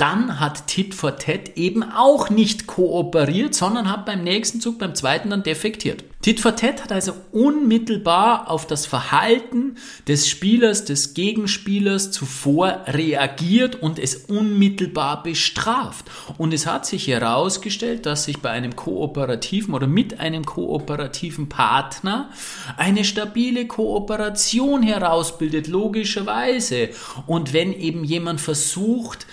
dann 0.00 0.40
hat 0.40 0.66
Tit 0.66 0.94
for 0.94 1.18
Tat 1.18 1.56
eben 1.56 1.82
auch 1.82 2.30
nicht 2.30 2.66
kooperiert, 2.66 3.54
sondern 3.54 3.90
hat 3.90 4.06
beim 4.06 4.24
nächsten 4.24 4.60
Zug, 4.60 4.78
beim 4.78 4.94
zweiten 4.94 5.28
dann 5.28 5.42
defektiert. 5.42 6.04
Tit 6.22 6.40
for 6.40 6.54
Tat 6.54 6.84
hat 6.84 6.92
also 6.92 7.14
unmittelbar 7.32 8.50
auf 8.50 8.66
das 8.66 8.84
Verhalten 8.84 9.76
des 10.06 10.28
Spielers, 10.28 10.84
des 10.84 11.14
Gegenspielers 11.14 12.10
zuvor 12.10 12.82
reagiert 12.86 13.76
und 13.76 13.98
es 13.98 14.16
unmittelbar 14.16 15.22
bestraft. 15.22 16.10
Und 16.36 16.52
es 16.52 16.66
hat 16.66 16.84
sich 16.84 17.06
herausgestellt, 17.06 18.04
dass 18.04 18.24
sich 18.24 18.40
bei 18.40 18.50
einem 18.50 18.76
kooperativen 18.76 19.72
oder 19.72 19.86
mit 19.86 20.20
einem 20.20 20.44
kooperativen 20.44 21.48
Partner 21.48 22.30
eine 22.76 23.04
stabile 23.04 23.66
Kooperation 23.66 24.82
herausbildet, 24.82 25.68
logischerweise. 25.68 26.90
Und 27.26 27.54
wenn 27.54 27.72
eben 27.72 28.04
jemand 28.04 28.42
versucht, 28.42 29.26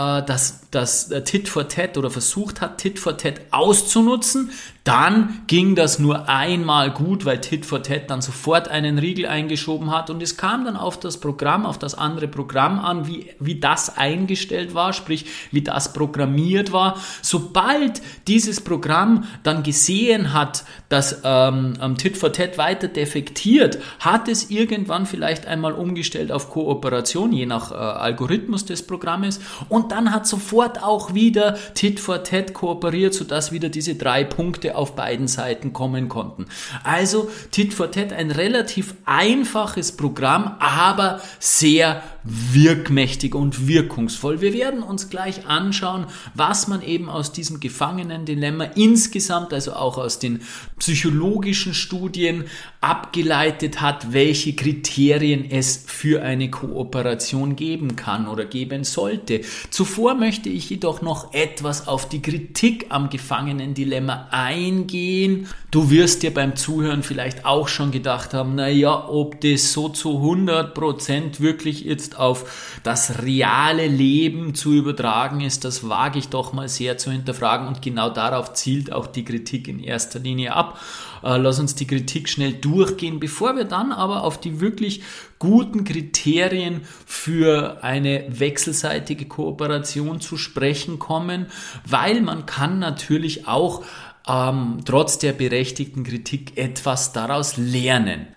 äh, 0.00 0.22
das, 0.24 0.60
das 0.70 1.10
äh, 1.10 1.22
Tit 1.22 1.48
for 1.48 1.68
Tat 1.68 1.98
oder 1.98 2.10
versucht 2.10 2.60
hat, 2.60 2.78
Tit 2.78 2.98
for 2.98 3.18
Tat 3.18 3.40
auszunutzen, 3.50 4.50
dann 4.84 5.42
ging 5.46 5.74
das 5.74 5.98
nur 5.98 6.28
einmal 6.28 6.90
gut, 6.90 7.26
weil 7.26 7.40
Tit 7.40 7.66
for 7.66 7.82
Tat 7.82 8.08
dann 8.08 8.22
sofort 8.22 8.68
einen 8.68 8.98
Riegel 8.98 9.26
eingeschoben 9.26 9.90
hat 9.90 10.08
und 10.08 10.22
es 10.22 10.38
kam 10.38 10.64
dann 10.64 10.76
auf 10.76 10.98
das 10.98 11.18
Programm, 11.18 11.66
auf 11.66 11.78
das 11.78 11.94
andere 11.94 12.28
Programm 12.28 12.80
an, 12.80 13.06
wie, 13.06 13.26
wie 13.38 13.60
das 13.60 13.98
eingestellt 13.98 14.74
war, 14.74 14.94
sprich 14.94 15.26
wie 15.50 15.60
das 15.60 15.92
programmiert 15.92 16.72
war. 16.72 16.96
Sobald 17.20 18.00
dieses 18.26 18.62
Programm 18.62 19.24
dann 19.42 19.62
gesehen 19.62 20.32
hat, 20.32 20.64
dass 20.88 21.20
ähm, 21.24 21.74
Tit 21.98 22.16
for 22.16 22.32
Tat 22.32 22.56
weiter 22.56 22.88
defektiert, 22.88 23.78
hat 23.98 24.28
es 24.28 24.50
irgendwann 24.50 25.04
vielleicht 25.04 25.46
einmal 25.46 25.72
umgestellt 25.72 26.32
auf 26.32 26.48
Kooperation, 26.48 27.32
je 27.32 27.44
nach 27.44 27.70
äh, 27.70 27.74
Algorithmus 27.74 28.64
des 28.64 28.86
Programmes 28.86 29.40
und 29.68 29.92
dann 29.92 30.12
hat 30.12 30.26
sofort 30.26 30.82
auch 30.82 31.12
wieder 31.12 31.58
Tit 31.74 32.00
for 32.00 32.24
Tat 32.24 32.54
kooperiert, 32.54 33.12
sodass 33.12 33.52
wieder 33.52 33.68
diese 33.68 33.94
drei 33.94 34.24
Punkte 34.24 34.69
auf 34.72 34.96
beiden 34.96 35.28
Seiten 35.28 35.72
kommen 35.72 36.08
konnten. 36.08 36.46
Also 36.84 37.30
Tit 37.50 37.74
for 37.74 37.90
Tat 37.90 38.12
ein 38.12 38.30
relativ 38.30 38.94
einfaches 39.04 39.96
Programm, 39.96 40.56
aber 40.58 41.20
sehr 41.38 42.02
wirkmächtig 42.24 43.34
und 43.34 43.66
wirkungsvoll. 43.66 44.40
Wir 44.40 44.52
werden 44.52 44.82
uns 44.82 45.08
gleich 45.10 45.46
anschauen, 45.46 46.06
was 46.34 46.68
man 46.68 46.82
eben 46.82 47.08
aus 47.08 47.32
diesem 47.32 47.60
Gefangenendilemma 47.60 48.64
insgesamt, 48.74 49.52
also 49.52 49.72
auch 49.72 49.98
aus 49.98 50.18
den 50.18 50.40
psychologischen 50.78 51.74
Studien 51.74 52.44
abgeleitet 52.80 53.80
hat, 53.80 54.12
welche 54.12 54.54
Kriterien 54.54 55.44
es 55.50 55.84
für 55.86 56.22
eine 56.22 56.50
Kooperation 56.50 57.56
geben 57.56 57.96
kann 57.96 58.26
oder 58.26 58.44
geben 58.44 58.84
sollte. 58.84 59.42
Zuvor 59.70 60.14
möchte 60.14 60.48
ich 60.48 60.70
jedoch 60.70 61.02
noch 61.02 61.34
etwas 61.34 61.88
auf 61.88 62.08
die 62.08 62.22
Kritik 62.22 62.86
am 62.88 63.10
Gefangenendilemma 63.10 64.28
eingehen. 64.30 65.46
Du 65.70 65.90
wirst 65.90 66.22
dir 66.22 66.34
beim 66.34 66.56
Zuhören 66.56 67.02
vielleicht 67.02 67.44
auch 67.44 67.68
schon 67.68 67.90
gedacht 67.90 68.34
haben, 68.34 68.54
na 68.54 68.68
ja, 68.68 69.08
ob 69.08 69.40
das 69.40 69.72
so 69.72 69.88
zu 69.88 70.16
100 70.16 70.74
Prozent 70.74 71.40
wirklich 71.40 71.86
jetzt 72.10 72.18
auf 72.18 72.80
das 72.82 73.22
reale 73.22 73.86
Leben 73.86 74.54
zu 74.54 74.72
übertragen 74.72 75.40
ist, 75.40 75.64
das 75.64 75.88
wage 75.88 76.18
ich 76.18 76.28
doch 76.28 76.52
mal 76.52 76.68
sehr 76.68 76.98
zu 76.98 77.10
hinterfragen 77.10 77.68
und 77.68 77.82
genau 77.82 78.10
darauf 78.10 78.54
zielt 78.54 78.92
auch 78.92 79.06
die 79.06 79.24
Kritik 79.24 79.68
in 79.68 79.80
erster 79.80 80.18
Linie 80.18 80.54
ab. 80.54 80.80
Äh, 81.22 81.36
lass 81.36 81.60
uns 81.60 81.74
die 81.74 81.86
Kritik 81.86 82.28
schnell 82.28 82.54
durchgehen, 82.54 83.20
bevor 83.20 83.56
wir 83.56 83.64
dann 83.64 83.92
aber 83.92 84.24
auf 84.24 84.40
die 84.40 84.60
wirklich 84.60 85.02
guten 85.38 85.84
Kriterien 85.84 86.82
für 87.06 87.82
eine 87.82 88.26
wechselseitige 88.28 89.26
Kooperation 89.26 90.20
zu 90.20 90.36
sprechen 90.36 90.98
kommen, 90.98 91.46
weil 91.86 92.20
man 92.20 92.46
kann 92.46 92.78
natürlich 92.78 93.46
auch 93.46 93.84
ähm, 94.28 94.80
trotz 94.84 95.18
der 95.18 95.32
berechtigten 95.32 96.04
Kritik 96.04 96.58
etwas 96.58 97.12
daraus 97.12 97.56
lernen. 97.56 98.28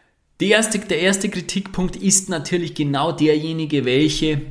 Erste, 0.50 0.80
der 0.80 1.00
erste 1.00 1.30
Kritikpunkt 1.30 1.96
ist 1.96 2.30
natürlich 2.30 2.74
genau 2.74 3.12
derjenige, 3.12 3.86
welche 3.86 4.42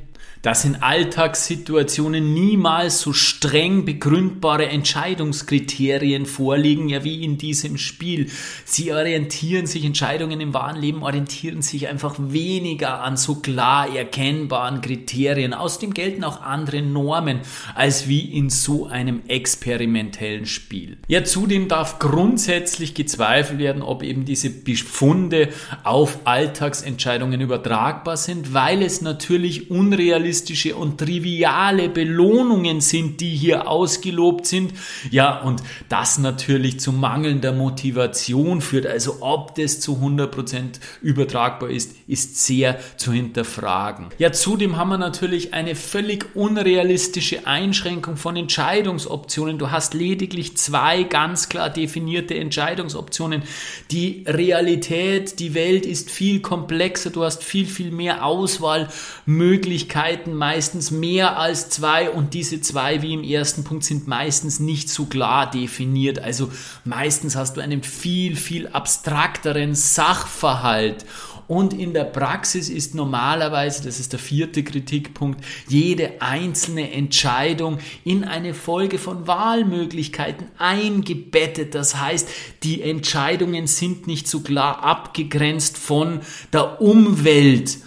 dass 0.42 0.64
in 0.64 0.82
Alltagssituationen 0.82 2.34
niemals 2.34 3.00
so 3.00 3.12
streng 3.12 3.84
begründbare 3.84 4.66
Entscheidungskriterien 4.66 6.26
vorliegen, 6.26 6.88
ja 6.88 7.04
wie 7.04 7.22
in 7.22 7.38
diesem 7.38 7.78
Spiel. 7.78 8.28
Sie 8.64 8.92
orientieren 8.92 9.66
sich, 9.66 9.84
Entscheidungen 9.84 10.40
im 10.40 10.52
wahren 10.52 10.80
Leben 10.80 11.04
orientieren 11.04 11.62
sich 11.62 11.88
einfach 11.88 12.16
weniger 12.18 13.02
an 13.02 13.16
so 13.16 13.36
klar 13.36 13.94
erkennbaren 13.94 14.80
Kriterien. 14.80 15.54
Außerdem 15.54 15.94
gelten 15.94 16.24
auch 16.24 16.42
andere 16.42 16.82
Normen 16.82 17.40
als 17.76 18.08
wie 18.08 18.36
in 18.36 18.50
so 18.50 18.86
einem 18.86 19.22
experimentellen 19.28 20.46
Spiel. 20.46 20.98
Ja, 21.06 21.22
zudem 21.22 21.68
darf 21.68 22.00
grundsätzlich 22.00 22.94
gezweifelt 22.94 23.60
werden, 23.60 23.82
ob 23.82 24.02
eben 24.02 24.24
diese 24.24 24.50
Befunde 24.50 25.50
auf 25.84 26.18
Alltagsentscheidungen 26.24 27.40
übertragbar 27.40 28.16
sind, 28.16 28.52
weil 28.52 28.82
es 28.82 29.02
natürlich 29.02 29.70
unrealistisch 29.70 30.31
unrealistische 30.32 30.74
und 30.76 30.98
triviale 30.98 31.88
Belohnungen 31.88 32.80
sind, 32.80 33.20
die 33.20 33.34
hier 33.34 33.68
ausgelobt 33.68 34.46
sind. 34.46 34.72
Ja, 35.10 35.40
und 35.40 35.62
das 35.88 36.18
natürlich 36.18 36.80
zu 36.80 36.92
mangelnder 36.92 37.52
Motivation 37.52 38.60
führt. 38.60 38.86
Also 38.86 39.18
ob 39.20 39.54
das 39.56 39.80
zu 39.80 39.96
100% 39.96 40.80
übertragbar 41.02 41.70
ist, 41.70 41.96
ist 42.06 42.44
sehr 42.44 42.78
zu 42.96 43.12
hinterfragen. 43.12 44.06
Ja, 44.18 44.32
zudem 44.32 44.76
haben 44.76 44.88
wir 44.88 44.98
natürlich 44.98 45.52
eine 45.54 45.74
völlig 45.74 46.34
unrealistische 46.34 47.46
Einschränkung 47.46 48.16
von 48.16 48.36
Entscheidungsoptionen. 48.36 49.58
Du 49.58 49.70
hast 49.70 49.92
lediglich 49.94 50.56
zwei 50.56 51.02
ganz 51.02 51.48
klar 51.48 51.68
definierte 51.68 52.34
Entscheidungsoptionen. 52.34 53.42
Die 53.90 54.24
Realität, 54.26 55.38
die 55.40 55.54
Welt 55.54 55.84
ist 55.84 56.10
viel 56.10 56.40
komplexer. 56.40 57.10
Du 57.10 57.22
hast 57.22 57.44
viel, 57.44 57.66
viel 57.66 57.90
mehr 57.90 58.24
Auswahlmöglichkeiten 58.24 60.21
Seiten 60.22 60.36
meistens 60.36 60.92
mehr 60.92 61.36
als 61.36 61.68
zwei 61.68 62.08
und 62.08 62.32
diese 62.32 62.60
zwei, 62.60 63.02
wie 63.02 63.12
im 63.12 63.24
ersten 63.24 63.64
Punkt, 63.64 63.82
sind 63.82 64.06
meistens 64.06 64.60
nicht 64.60 64.88
so 64.88 65.06
klar 65.06 65.50
definiert. 65.50 66.20
Also 66.20 66.52
meistens 66.84 67.34
hast 67.34 67.56
du 67.56 67.60
einen 67.60 67.82
viel, 67.82 68.36
viel 68.36 68.68
abstrakteren 68.68 69.74
Sachverhalt. 69.74 71.04
Und 71.48 71.74
in 71.74 71.92
der 71.92 72.04
Praxis 72.04 72.68
ist 72.68 72.94
normalerweise, 72.94 73.82
das 73.82 73.98
ist 73.98 74.12
der 74.12 74.20
vierte 74.20 74.62
Kritikpunkt, 74.62 75.44
jede 75.66 76.22
einzelne 76.22 76.92
Entscheidung 76.92 77.78
in 78.04 78.22
eine 78.22 78.54
Folge 78.54 78.98
von 78.98 79.26
Wahlmöglichkeiten 79.26 80.46
eingebettet. 80.56 81.74
Das 81.74 82.00
heißt, 82.00 82.28
die 82.62 82.80
Entscheidungen 82.80 83.66
sind 83.66 84.06
nicht 84.06 84.28
so 84.28 84.40
klar 84.40 84.84
abgegrenzt 84.84 85.76
von 85.76 86.20
der 86.52 86.80
Umwelt. 86.80 87.78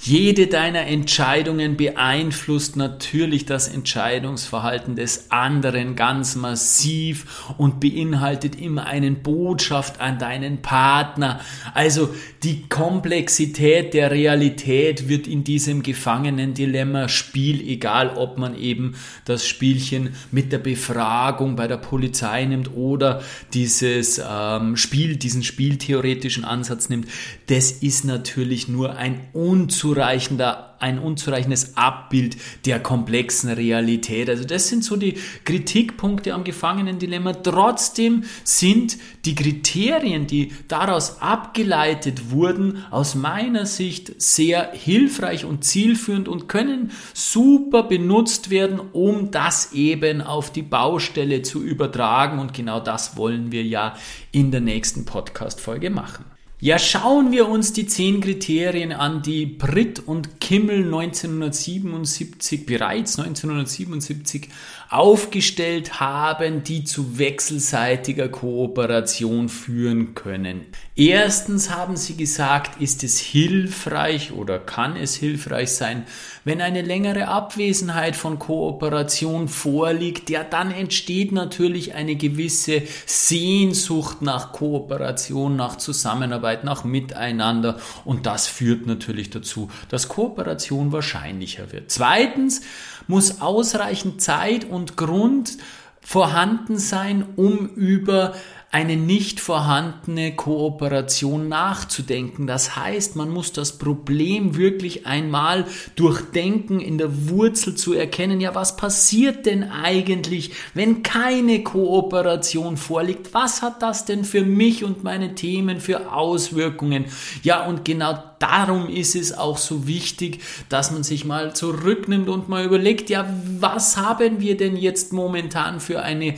Jede 0.00 0.46
deiner 0.46 0.86
Entscheidungen 0.86 1.76
beeinflusst 1.76 2.76
natürlich 2.76 3.46
das 3.46 3.66
Entscheidungsverhalten 3.66 4.94
des 4.94 5.32
anderen 5.32 5.96
ganz 5.96 6.36
massiv 6.36 7.52
und 7.58 7.80
beinhaltet 7.80 8.60
immer 8.60 8.86
eine 8.86 9.10
Botschaft 9.10 10.00
an 10.00 10.20
deinen 10.20 10.62
Partner. 10.62 11.40
Also 11.74 12.14
die 12.44 12.68
Komplexität 12.68 13.92
der 13.92 14.12
Realität 14.12 15.08
wird 15.08 15.26
in 15.26 15.42
diesem 15.42 15.82
Gefangenen-Dilemma 15.82 17.08
Spiel, 17.08 17.60
egal 17.60 18.10
ob 18.16 18.38
man 18.38 18.56
eben 18.56 18.94
das 19.24 19.48
Spielchen 19.48 20.10
mit 20.30 20.52
der 20.52 20.58
Befragung 20.58 21.56
bei 21.56 21.66
der 21.66 21.76
Polizei 21.76 22.44
nimmt 22.44 22.72
oder 22.76 23.20
dieses 23.52 24.22
ähm, 24.24 24.76
Spiel, 24.76 25.16
diesen 25.16 25.42
spieltheoretischen 25.42 26.44
Ansatz 26.44 26.88
nimmt, 26.88 27.08
das 27.48 27.72
ist 27.72 28.04
natürlich 28.04 28.68
nur 28.68 28.96
ein 28.96 29.22
unzureichender 29.32 29.87
unzureichender, 29.88 30.76
ein 30.80 30.98
unzureichendes 30.98 31.76
Abbild 31.76 32.36
der 32.66 32.78
komplexen 32.78 33.50
Realität. 33.50 34.28
Also 34.28 34.44
das 34.44 34.68
sind 34.68 34.84
so 34.84 34.96
die 34.96 35.14
Kritikpunkte 35.44 36.34
am 36.34 36.44
Gefangenendilemma. 36.44 37.32
Trotzdem 37.32 38.24
sind 38.44 38.98
die 39.24 39.34
Kriterien, 39.34 40.26
die 40.26 40.52
daraus 40.68 41.20
abgeleitet 41.20 42.30
wurden, 42.30 42.84
aus 42.90 43.14
meiner 43.14 43.66
Sicht 43.66 44.20
sehr 44.20 44.70
hilfreich 44.72 45.44
und 45.44 45.64
zielführend 45.64 46.28
und 46.28 46.48
können 46.48 46.92
super 47.14 47.82
benutzt 47.82 48.50
werden, 48.50 48.78
um 48.92 49.30
das 49.30 49.72
eben 49.72 50.20
auf 50.20 50.52
die 50.52 50.62
Baustelle 50.62 51.42
zu 51.42 51.62
übertragen. 51.62 52.38
Und 52.38 52.54
genau 52.54 52.78
das 52.78 53.16
wollen 53.16 53.50
wir 53.50 53.64
ja 53.64 53.96
in 54.32 54.50
der 54.50 54.60
nächsten 54.60 55.06
Podcast-Folge 55.06 55.90
machen. 55.90 56.37
Ja, 56.60 56.76
schauen 56.80 57.30
wir 57.30 57.46
uns 57.46 57.72
die 57.72 57.86
zehn 57.86 58.20
Kriterien 58.20 58.90
an, 58.90 59.22
die 59.22 59.46
Britt 59.46 60.00
und 60.00 60.40
Kimmel 60.40 60.86
1977, 60.86 62.66
bereits 62.66 63.16
1977 63.16 64.48
aufgestellt 64.90 66.00
haben, 66.00 66.64
die 66.64 66.82
zu 66.82 67.16
wechselseitiger 67.16 68.28
Kooperation 68.28 69.48
führen 69.48 70.16
können. 70.16 70.62
Erstens 70.98 71.70
haben 71.70 71.96
sie 71.96 72.16
gesagt, 72.16 72.82
ist 72.82 73.04
es 73.04 73.20
hilfreich 73.20 74.32
oder 74.32 74.58
kann 74.58 74.96
es 74.96 75.14
hilfreich 75.14 75.70
sein, 75.70 76.04
wenn 76.44 76.60
eine 76.60 76.82
längere 76.82 77.28
Abwesenheit 77.28 78.16
von 78.16 78.40
Kooperation 78.40 79.46
vorliegt, 79.46 80.28
ja, 80.28 80.42
dann 80.42 80.72
entsteht 80.72 81.30
natürlich 81.30 81.94
eine 81.94 82.16
gewisse 82.16 82.82
Sehnsucht 83.06 84.22
nach 84.22 84.50
Kooperation, 84.50 85.54
nach 85.54 85.76
Zusammenarbeit, 85.76 86.64
nach 86.64 86.82
Miteinander 86.82 87.78
und 88.04 88.26
das 88.26 88.48
führt 88.48 88.88
natürlich 88.88 89.30
dazu, 89.30 89.70
dass 89.90 90.08
Kooperation 90.08 90.90
wahrscheinlicher 90.90 91.70
wird. 91.70 91.92
Zweitens 91.92 92.62
muss 93.06 93.40
ausreichend 93.40 94.20
Zeit 94.20 94.64
und 94.64 94.96
Grund 94.96 95.58
vorhanden 96.00 96.78
sein, 96.78 97.24
um 97.36 97.68
über 97.68 98.34
eine 98.70 98.96
nicht 98.96 99.40
vorhandene 99.40 100.36
Kooperation 100.36 101.48
nachzudenken. 101.48 102.46
Das 102.46 102.76
heißt, 102.76 103.16
man 103.16 103.30
muss 103.30 103.52
das 103.52 103.78
Problem 103.78 104.56
wirklich 104.56 105.06
einmal 105.06 105.64
durchdenken, 105.96 106.78
in 106.78 106.98
der 106.98 107.30
Wurzel 107.30 107.76
zu 107.76 107.94
erkennen, 107.94 108.42
ja, 108.42 108.54
was 108.54 108.76
passiert 108.76 109.46
denn 109.46 109.70
eigentlich, 109.70 110.52
wenn 110.74 111.02
keine 111.02 111.62
Kooperation 111.62 112.76
vorliegt? 112.76 113.32
Was 113.32 113.62
hat 113.62 113.80
das 113.80 114.04
denn 114.04 114.24
für 114.24 114.44
mich 114.44 114.84
und 114.84 115.02
meine 115.02 115.34
Themen 115.34 115.80
für 115.80 116.12
Auswirkungen? 116.12 117.06
Ja, 117.42 117.64
und 117.64 117.86
genau 117.86 118.22
darum 118.38 118.90
ist 118.90 119.16
es 119.16 119.36
auch 119.36 119.56
so 119.56 119.86
wichtig, 119.86 120.40
dass 120.68 120.90
man 120.90 121.04
sich 121.04 121.24
mal 121.24 121.54
zurücknimmt 121.54 122.28
und 122.28 122.50
mal 122.50 122.66
überlegt, 122.66 123.08
ja, 123.08 123.26
was 123.58 123.96
haben 123.96 124.40
wir 124.40 124.58
denn 124.58 124.76
jetzt 124.76 125.14
momentan 125.14 125.80
für 125.80 126.02
eine 126.02 126.34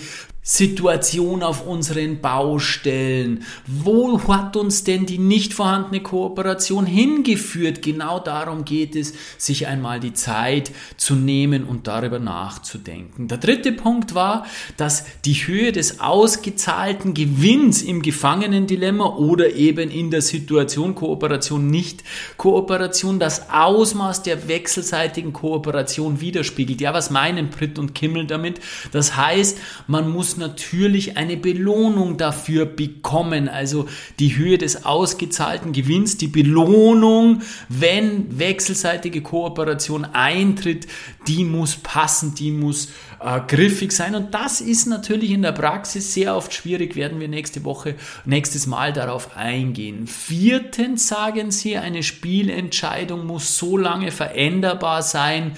Situation 0.52 1.44
auf 1.44 1.64
unseren 1.64 2.20
Baustellen? 2.20 3.44
Wo 3.68 4.20
hat 4.26 4.56
uns 4.56 4.82
denn 4.82 5.06
die 5.06 5.18
nicht 5.18 5.54
vorhandene 5.54 6.02
Kooperation 6.02 6.86
hingeführt? 6.86 7.82
Genau 7.82 8.18
darum 8.18 8.64
geht 8.64 8.96
es, 8.96 9.12
sich 9.38 9.68
einmal 9.68 10.00
die 10.00 10.12
Zeit 10.12 10.72
zu 10.96 11.14
nehmen 11.14 11.62
und 11.62 11.86
darüber 11.86 12.18
nachzudenken. 12.18 13.28
Der 13.28 13.38
dritte 13.38 13.70
Punkt 13.70 14.16
war, 14.16 14.44
dass 14.76 15.04
die 15.24 15.34
Höhe 15.34 15.70
des 15.70 16.00
ausgezahlten 16.00 17.14
Gewinns 17.14 17.82
im 17.82 18.02
Gefangenendilemma 18.02 19.06
oder 19.06 19.54
eben 19.54 19.88
in 19.88 20.10
der 20.10 20.20
Situation 20.20 20.96
Kooperation, 20.96 21.68
nicht 21.68 22.02
Kooperation, 22.38 23.20
das 23.20 23.50
Ausmaß 23.50 24.24
der 24.24 24.48
wechselseitigen 24.48 25.32
Kooperation 25.32 26.20
widerspiegelt. 26.20 26.80
Ja, 26.80 26.92
was 26.92 27.10
meinen 27.10 27.50
Pritt 27.50 27.78
und 27.78 27.94
Kimmel 27.94 28.26
damit? 28.26 28.58
Das 28.90 29.16
heißt, 29.16 29.56
man 29.86 30.10
muss 30.10 30.39
natürlich 30.40 31.16
eine 31.16 31.37
Belohnung 31.37 32.16
dafür 32.16 32.66
bekommen. 32.66 33.48
Also 33.48 33.87
die 34.18 34.37
Höhe 34.37 34.59
des 34.59 34.85
ausgezahlten 34.85 35.72
Gewinns, 35.72 36.16
die 36.16 36.26
Belohnung, 36.26 37.42
wenn 37.68 38.38
wechselseitige 38.38 39.22
Kooperation 39.22 40.05
eintritt, 40.05 40.88
die 41.26 41.44
muss 41.44 41.76
passen, 41.76 42.35
die 42.35 42.50
muss 42.50 42.88
äh, 43.20 43.40
griffig 43.46 43.92
sein. 43.92 44.14
Und 44.14 44.35
das 44.35 44.61
ist 44.61 44.87
natürlich 44.87 45.30
in 45.30 45.42
der 45.42 45.52
Praxis 45.52 46.14
sehr 46.14 46.37
oft 46.37 46.52
schwierig, 46.52 46.96
werden 46.96 47.20
wir 47.20 47.28
nächste 47.28 47.64
Woche, 47.64 47.94
nächstes 48.24 48.66
Mal 48.66 48.92
darauf 48.92 49.37
eingehen. 49.37 50.06
Viertens 50.06 51.09
sagen 51.09 51.50
sie, 51.50 51.76
eine 51.76 52.02
Spielentscheidung 52.02 53.26
muss 53.26 53.59
so 53.59 53.76
lange 53.76 54.11
veränderbar 54.11 55.02
sein, 55.02 55.52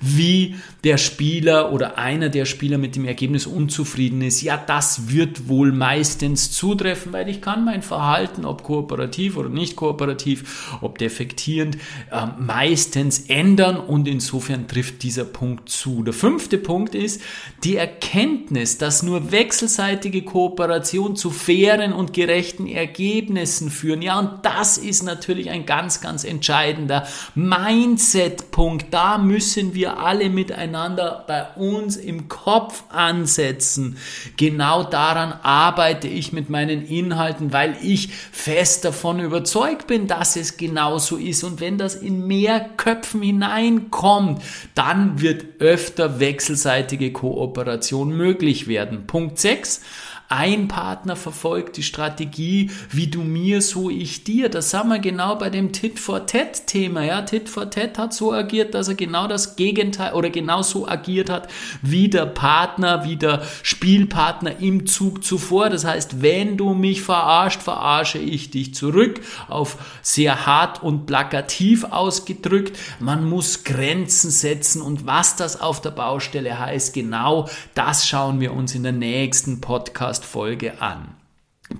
wie 0.00 0.56
der 0.84 0.96
Spieler 0.96 1.72
oder 1.72 1.98
einer 1.98 2.28
der 2.28 2.44
Spieler 2.44 2.78
mit 2.78 2.94
dem 2.94 3.04
Ergebnis 3.04 3.46
unzufrieden 3.46 4.22
ist. 4.22 4.42
Ja, 4.42 4.56
das 4.56 5.08
wird 5.08 5.48
wohl 5.48 5.72
meistens 5.72 6.52
zutreffen, 6.52 7.12
weil 7.12 7.28
ich 7.28 7.42
kann 7.42 7.64
mein 7.64 7.82
Verhalten, 7.82 8.44
ob 8.44 8.62
kooperativ 8.62 9.36
oder 9.36 9.48
nicht 9.48 9.74
kooperativ, 9.74 10.78
ob 10.80 10.98
defektierend, 10.98 11.76
äh, 12.12 12.26
meistens 12.38 13.24
ändern 13.28 13.76
und 13.76 14.06
insofern 14.06 14.68
trifft 14.68 15.02
dieser 15.02 15.17
Punkt 15.24 15.68
zu. 15.68 16.02
Der 16.02 16.14
fünfte 16.14 16.58
Punkt 16.58 16.94
ist, 16.94 17.08
ist 17.08 17.22
die 17.64 17.76
Erkenntnis, 17.76 18.78
dass 18.78 19.02
nur 19.02 19.32
wechselseitige 19.32 20.22
Kooperation 20.22 21.16
zu 21.16 21.30
fairen 21.30 21.92
und 21.92 22.12
gerechten 22.12 22.66
Ergebnissen 22.66 23.70
führen. 23.70 24.02
Ja, 24.02 24.18
und 24.18 24.44
das 24.44 24.76
ist 24.78 25.02
natürlich 25.02 25.50
ein 25.50 25.64
ganz, 25.64 26.00
ganz 26.00 26.24
entscheidender 26.24 27.06
Mindset-Punkt. 27.34 28.86
Da 28.90 29.16
müssen 29.18 29.74
wir 29.74 29.98
alle 29.98 30.28
miteinander 30.28 31.24
bei 31.26 31.48
uns 31.56 31.96
im 31.96 32.28
Kopf 32.28 32.84
ansetzen. 32.90 33.96
Genau 34.36 34.84
daran 34.84 35.32
arbeite 35.42 36.08
ich 36.08 36.32
mit 36.32 36.50
meinen 36.50 36.86
Inhalten, 36.86 37.52
weil 37.52 37.76
ich 37.82 38.10
fest 38.32 38.84
davon 38.84 39.20
überzeugt 39.20 39.86
bin, 39.86 40.06
dass 40.06 40.36
es 40.36 40.56
genauso 40.58 41.16
ist. 41.16 41.42
Und 41.42 41.60
wenn 41.60 41.78
das 41.78 41.94
in 41.94 42.26
mehr 42.26 42.60
Köpfen 42.76 43.22
hineinkommt, 43.22 44.42
dann 44.74 44.97
wird 45.16 45.60
öfter 45.60 46.20
wechselseitige 46.20 47.12
Kooperation 47.12 48.16
möglich 48.16 48.68
werden. 48.68 49.06
Punkt 49.06 49.38
6. 49.38 49.82
Ein 50.30 50.68
Partner 50.68 51.16
verfolgt 51.16 51.78
die 51.78 51.82
Strategie, 51.82 52.70
wie 52.90 53.06
du 53.06 53.22
mir, 53.22 53.62
so 53.62 53.88
ich 53.88 54.24
dir. 54.24 54.50
Das 54.50 54.74
haben 54.74 54.90
wir 54.90 54.98
genau 54.98 55.36
bei 55.36 55.48
dem 55.48 55.72
Tit 55.72 55.98
for 55.98 56.26
Tat 56.26 56.66
Thema. 56.66 57.02
Ja, 57.02 57.22
Tit 57.22 57.48
for 57.48 57.70
Tat 57.70 57.96
hat 57.96 58.12
so 58.12 58.34
agiert, 58.34 58.74
dass 58.74 58.88
er 58.88 58.94
genau 58.94 59.26
das 59.26 59.56
Gegenteil 59.56 60.12
oder 60.12 60.28
genau 60.28 60.60
so 60.60 60.86
agiert 60.86 61.30
hat, 61.30 61.48
wie 61.80 62.10
der 62.10 62.26
Partner, 62.26 63.06
wie 63.06 63.16
der 63.16 63.40
Spielpartner 63.62 64.60
im 64.60 64.84
Zug 64.84 65.24
zuvor. 65.24 65.70
Das 65.70 65.86
heißt, 65.86 66.20
wenn 66.20 66.58
du 66.58 66.74
mich 66.74 67.00
verarscht, 67.00 67.62
verarsche 67.62 68.18
ich 68.18 68.50
dich 68.50 68.74
zurück. 68.74 69.22
Auf 69.48 69.78
sehr 70.02 70.44
hart 70.44 70.82
und 70.82 71.06
plakativ 71.06 71.84
ausgedrückt. 71.84 72.76
Man 73.00 73.24
muss 73.24 73.64
Grenzen 73.64 74.30
setzen 74.30 74.82
und 74.82 75.06
was 75.06 75.36
das 75.36 75.58
auf 75.58 75.80
der 75.80 75.92
Baustelle 75.92 76.58
heißt, 76.58 76.92
genau 76.92 77.48
das 77.72 78.06
schauen 78.06 78.40
wir 78.40 78.52
uns 78.52 78.74
in 78.74 78.82
der 78.82 78.92
nächsten 78.92 79.62
Podcast 79.62 80.17
Podcast-Folge 80.18 80.80
an. 80.80 81.14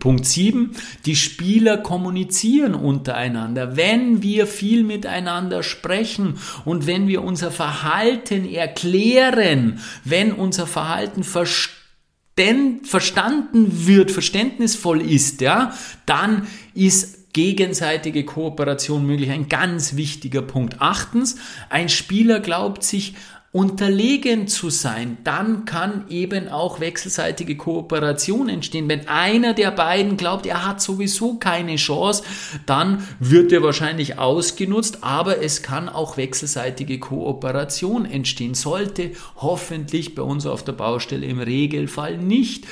Punkt 0.01 0.27
7. 0.27 0.73
Die 1.07 1.17
Spieler 1.17 1.79
kommunizieren 1.79 2.75
untereinander. 2.75 3.75
Wenn 3.77 4.23
wir 4.23 4.47
viel 4.47 4.85
miteinander 4.85 5.63
sprechen 5.63 6.39
und 6.67 6.87
wenn 6.87 7.09
wir 7.09 7.25
unser 7.25 7.51
Verhalten 7.51 8.47
erklären, 8.47 9.81
wenn 10.05 10.33
unser 10.33 10.67
Verhalten 10.67 11.25
verstanden 11.25 13.87
wird, 13.87 14.11
verständnisvoll 14.11 15.01
ist, 15.01 15.41
ja, 15.41 15.73
dann 16.05 16.47
ist 16.75 17.33
gegenseitige 17.33 18.27
Kooperation 18.27 19.07
möglich. 19.07 19.31
Ein 19.31 19.49
ganz 19.49 19.97
wichtiger 19.97 20.43
Punkt. 20.43 20.83
Achtens, 20.83 21.37
ein 21.71 21.89
Spieler 21.89 22.41
glaubt 22.41 22.85
sich 22.85 23.15
unterlegen 23.51 24.47
zu 24.47 24.69
sein, 24.69 25.17
dann 25.25 25.65
kann 25.65 26.05
eben 26.11 26.49
auch 26.49 26.81
wechselseitige 26.81 27.57
Kooperation 27.57 28.51
entstehen. 28.51 28.91
Wenn 28.91 29.09
einer 29.09 29.55
der 29.55 29.71
beiden 29.71 30.19
glaubt, 30.19 30.45
er 30.45 30.67
hat 30.67 30.83
sowieso 30.83 31.35
keine 31.39 31.77
Chance, 31.77 32.25
dann 32.67 33.09
wird 33.21 33.51
er 33.53 33.63
wahrscheinlich 33.63 34.19
ausgenutzt, 34.19 34.99
aber 35.01 35.43
es 35.43 35.63
kann 35.63 35.89
auch 35.89 36.19
wechselseitige 36.19 36.99
Kooperation 36.99 38.05
entstehen. 38.05 38.53
Sollte 38.53 39.13
hoffentlich 39.37 40.15
bei 40.15 40.23
uns 40.23 40.45
auf 40.45 40.63
der 40.63 40.73
Baustelle 40.73 41.25
im 41.25 41.41
Regelfall 41.41 42.19
nicht 42.19 42.67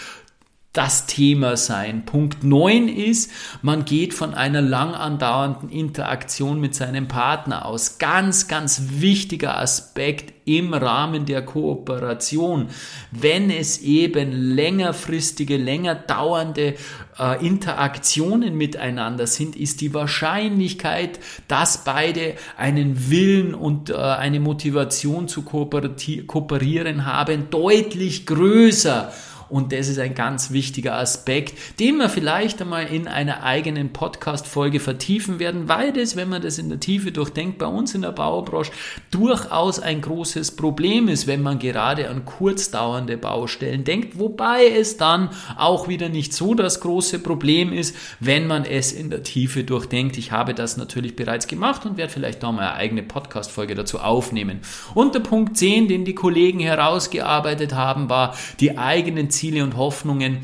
das 0.77 1.07
Thema 1.07 1.57
sein. 1.57 2.05
Punkt 2.05 2.45
9 2.45 2.89
ist, 2.89 3.31
man 3.63 3.87
geht 3.87 4.13
von 4.13 4.35
einer 4.35 4.61
lang 4.61 4.95
andauernden 4.95 5.71
Interaktion 5.71 6.61
mit 6.61 6.75
seinem 6.75 7.09
Partner 7.09 7.65
aus. 7.65 7.99
Ganz, 7.99 8.47
ganz 8.47 8.83
wichtiger 8.91 9.59
Aspekt 9.59 10.35
im 10.45 10.75
Rahmen 10.75 11.25
der 11.25 11.45
Kooperation. 11.45 12.69
Wenn 13.11 13.51
es 13.51 13.81
eben 13.81 14.33
längerfristige, 14.33 15.57
länger 15.57 15.95
dauernde 15.95 16.75
äh, 17.19 17.47
Interaktionen 17.47 18.55
miteinander 18.55 19.27
sind, 19.27 19.57
ist 19.57 19.81
die 19.81 19.95
Wahrscheinlichkeit, 19.95 21.19
dass 21.49 21.85
beide 21.85 22.35
einen 22.57 23.11
Willen 23.11 23.55
und 23.55 23.91
äh, 23.91 23.95
eine 23.95 24.41
Motivation 24.41 25.27
zu 25.27 25.43
kooperieren 25.43 27.07
haben, 27.07 27.51
deutlich 27.51 28.27
größer. 28.27 29.13
Und 29.49 29.73
das 29.73 29.89
ist 29.89 29.99
ein 29.99 30.15
ganz 30.15 30.51
wichtiger 30.51 30.97
Aspekt, 30.97 31.79
den 31.79 31.99
wir 31.99 32.09
vielleicht 32.09 32.61
einmal 32.61 32.87
in 32.87 33.09
einer 33.09 33.43
eigenen 33.43 33.93
Podcast-Folge 33.93 34.81
vertiefen 34.81 35.39
werden, 35.39 35.69
weil 35.69 35.93
das, 35.93 36.17
wenn 36.17 36.29
man 36.29 36.43
das 36.43 36.59
in 36.59 36.69
der 36.69 36.81
Tiefe 36.81 37.13
durchdenkt, 37.13 37.59
bei 37.59 37.67
uns 37.67 37.95
in 37.95 38.03
der 38.03 38.13
Baubranche 38.13 38.73
durchaus 39.11 39.79
ein 39.79 40.01
großes 40.01 40.57
Problem 40.57 41.09
ist, 41.09 41.27
wenn 41.27 41.43
man 41.43 41.59
gerade 41.59 42.09
an 42.09 42.25
kurzdauernde 42.25 43.17
Baustellen 43.17 43.85
denkt, 43.85 44.19
wobei 44.19 44.67
es 44.67 44.97
dann 44.97 45.31
auch 45.57 45.89
wieder 45.89 46.09
nicht 46.09 46.33
so 46.33 46.55
das 46.55 46.81
große 46.81 47.21
Problem 47.21 47.73
ist, 47.73 47.97
wenn 48.21 48.47
man 48.47 48.65
es 48.65 48.93
in 48.93 49.11
der 49.11 49.23
Tiefe 49.23 49.65
durchdenkt. 49.65 50.19
Ich 50.19 50.33
habe 50.33 50.55
das 50.55 50.77
natürlich 50.77 51.17
bereits 51.17 51.47
gemacht 51.47 51.87
und 51.87 51.97
werde 51.97 52.13
vielleicht 52.13 52.43
noch 52.43 52.53
mal 52.53 52.63
eine 52.63 52.75
eigene 52.75 53.03
Podcast-Folge 53.03 53.75
dazu 53.75 54.01
aufnehmen. 54.01 54.61
Und 54.95 55.15
der 55.15 55.21
Punkt 55.21 55.57
10, 55.57 55.89
den 55.89 56.05
die 56.05 56.15
Kollegen 56.15 56.61
herausgearbeitet 56.61 57.75
haben, 57.75 58.09
war 58.09 58.37
die 58.61 58.79
eigenen 58.79 59.31
Ziele 59.37 59.63
und 59.63 59.77
Hoffnungen 59.77 60.39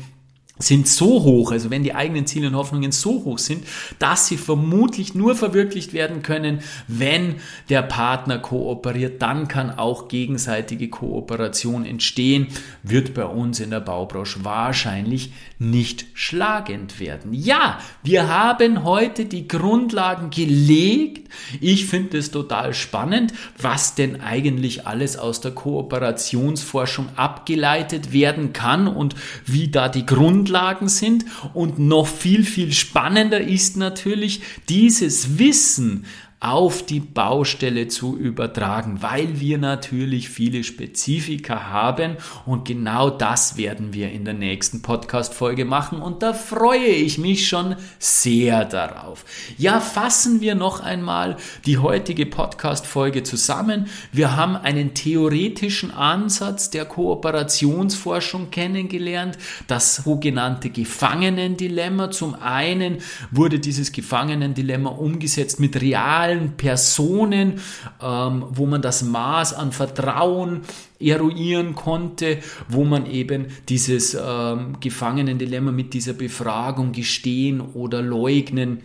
sind 0.59 0.87
so 0.87 1.23
hoch, 1.23 1.51
also 1.51 1.71
wenn 1.71 1.81
die 1.81 1.95
eigenen 1.95 2.27
Ziele 2.27 2.47
und 2.47 2.55
Hoffnungen 2.55 2.91
so 2.91 3.23
hoch 3.25 3.39
sind, 3.39 3.65
dass 3.97 4.27
sie 4.27 4.37
vermutlich 4.37 5.15
nur 5.15 5.35
verwirklicht 5.35 5.93
werden 5.93 6.21
können, 6.21 6.59
wenn 6.87 7.37
der 7.69 7.81
Partner 7.81 8.37
kooperiert, 8.37 9.19
dann 9.23 9.47
kann 9.47 9.71
auch 9.71 10.07
gegenseitige 10.09 10.89
Kooperation 10.89 11.85
entstehen, 11.85 12.47
wird 12.83 13.15
bei 13.15 13.25
uns 13.25 13.59
in 13.59 13.71
der 13.71 13.79
Baubranche 13.79 14.45
wahrscheinlich 14.45 15.33
nicht 15.57 16.05
schlagend 16.13 16.99
werden. 16.99 17.33
Ja, 17.33 17.79
wir 18.03 18.27
haben 18.27 18.83
heute 18.83 19.25
die 19.25 19.47
Grundlagen 19.47 20.29
gelegt. 20.29 21.29
Ich 21.61 21.87
finde 21.87 22.19
es 22.19 22.29
total 22.29 22.75
spannend, 22.75 23.33
was 23.59 23.95
denn 23.95 24.21
eigentlich 24.21 24.85
alles 24.85 25.17
aus 25.17 25.41
der 25.41 25.51
Kooperationsforschung 25.51 27.09
abgeleitet 27.15 28.13
werden 28.13 28.53
kann 28.53 28.87
und 28.87 29.15
wie 29.45 29.69
da 29.69 29.89
die 29.89 30.05
Grundlagen 30.05 30.42
Grundlagen 30.43 30.89
sind. 30.89 31.25
Und 31.53 31.79
noch 31.79 32.07
viel, 32.07 32.43
viel 32.43 32.73
spannender 32.73 33.39
ist 33.39 33.77
natürlich 33.77 34.41
dieses 34.69 35.39
Wissen 35.39 36.05
auf 36.43 36.85
die 36.85 36.99
Baustelle 36.99 37.87
zu 37.87 38.17
übertragen, 38.17 39.01
weil 39.01 39.39
wir 39.39 39.57
natürlich 39.57 40.27
viele 40.27 40.65
Spezifika 40.65 41.69
haben 41.69 42.17
und 42.45 42.65
genau 42.65 43.09
das 43.09 43.55
werden 43.55 43.93
wir 43.93 44.11
in 44.11 44.25
der 44.25 44.33
nächsten 44.33 44.81
Podcast-Folge 44.81 45.63
machen 45.63 46.01
und 46.01 46.21
da 46.21 46.33
freue 46.33 46.79
ich 46.79 47.17
mich 47.17 47.47
schon 47.47 47.77
sehr 47.97 48.65
darauf. 48.65 49.23
Ja, 49.57 49.79
fassen 49.79 50.41
wir 50.41 50.55
noch 50.55 50.81
einmal 50.81 51.37
die 51.65 51.77
heutige 51.77 52.25
Podcast-Folge 52.25 53.23
zusammen. 53.23 53.87
Wir 54.11 54.35
haben 54.35 54.57
einen 54.57 54.93
theoretischen 54.93 55.91
Ansatz 55.91 56.69
der 56.69 56.83
Kooperationsforschung 56.83 58.51
kennengelernt, 58.51 59.37
das 59.67 59.95
sogenannte 59.95 60.69
Gefangenendilemma. 60.69 62.11
Zum 62.11 62.35
einen 62.35 62.97
wurde 63.31 63.59
dieses 63.59 63.93
Gefangenendilemma 63.93 64.89
umgesetzt 64.89 65.61
mit 65.61 65.81
realen 65.81 66.32
Personen, 66.57 67.61
ähm, 68.01 68.45
wo 68.49 68.65
man 68.65 68.81
das 68.81 69.03
Maß 69.03 69.53
an 69.53 69.71
Vertrauen 69.71 70.61
eruieren 70.99 71.75
konnte, 71.75 72.39
wo 72.69 72.83
man 72.83 73.05
eben 73.05 73.47
dieses 73.69 74.17
ähm, 74.19 74.77
Gefangenendilemma 74.79 75.71
mit 75.71 75.93
dieser 75.93 76.13
Befragung 76.13 76.91
gestehen 76.91 77.61
oder 77.61 78.01
leugnen 78.01 78.81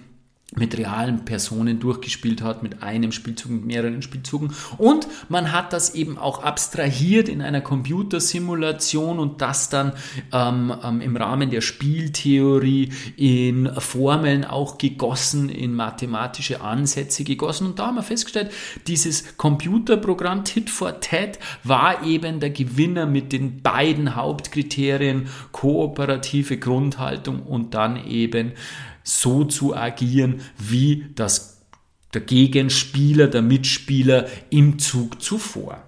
mit 0.56 0.78
realen 0.78 1.26
Personen 1.26 1.78
durchgespielt 1.78 2.42
hat, 2.42 2.62
mit 2.62 2.82
einem 2.82 3.12
Spielzug, 3.12 3.50
mit 3.50 3.66
mehreren 3.66 4.00
Spielzügen. 4.00 4.54
Und 4.78 5.06
man 5.28 5.52
hat 5.52 5.74
das 5.74 5.94
eben 5.94 6.16
auch 6.16 6.42
abstrahiert 6.42 7.28
in 7.28 7.42
einer 7.42 7.61
Computersimulation 7.61 9.18
und 9.18 9.42
das 9.42 9.68
dann 9.68 9.92
ähm, 10.32 10.74
ähm, 10.82 11.00
im 11.02 11.16
Rahmen 11.16 11.50
der 11.50 11.61
Spieltheorie 11.61 12.90
in 13.16 13.70
Formeln 13.78 14.46
auch 14.46 14.78
gegossen, 14.78 15.50
in 15.50 15.74
mathematische 15.74 16.62
Ansätze 16.62 17.24
gegossen. 17.24 17.66
Und 17.66 17.78
da 17.78 17.88
haben 17.88 17.96
wir 17.96 18.02
festgestellt, 18.02 18.50
dieses 18.87 19.37
Computerprogramm 19.37 20.44
Tit 20.44 20.70
for 20.70 21.00
Tat 21.00 21.38
war 21.62 22.04
eben 22.04 22.40
der 22.40 22.50
Gewinner 22.50 23.04
mit 23.04 23.32
den 23.32 23.61
beiden 23.61 24.16
Hauptkriterien 24.16 25.28
kooperative 25.52 26.56
Grundhaltung 26.56 27.42
und 27.42 27.74
dann 27.74 28.02
eben 28.08 28.52
so 29.09 29.44
zu 29.44 29.75
agieren, 29.75 30.42
wie 30.59 31.07
das 31.14 31.62
der 32.14 32.21
Gegenspieler, 32.23 33.29
der 33.29 33.42
Mitspieler 33.42 34.27
im 34.51 34.79
Zug 34.79 35.21
zuvor. 35.23 35.88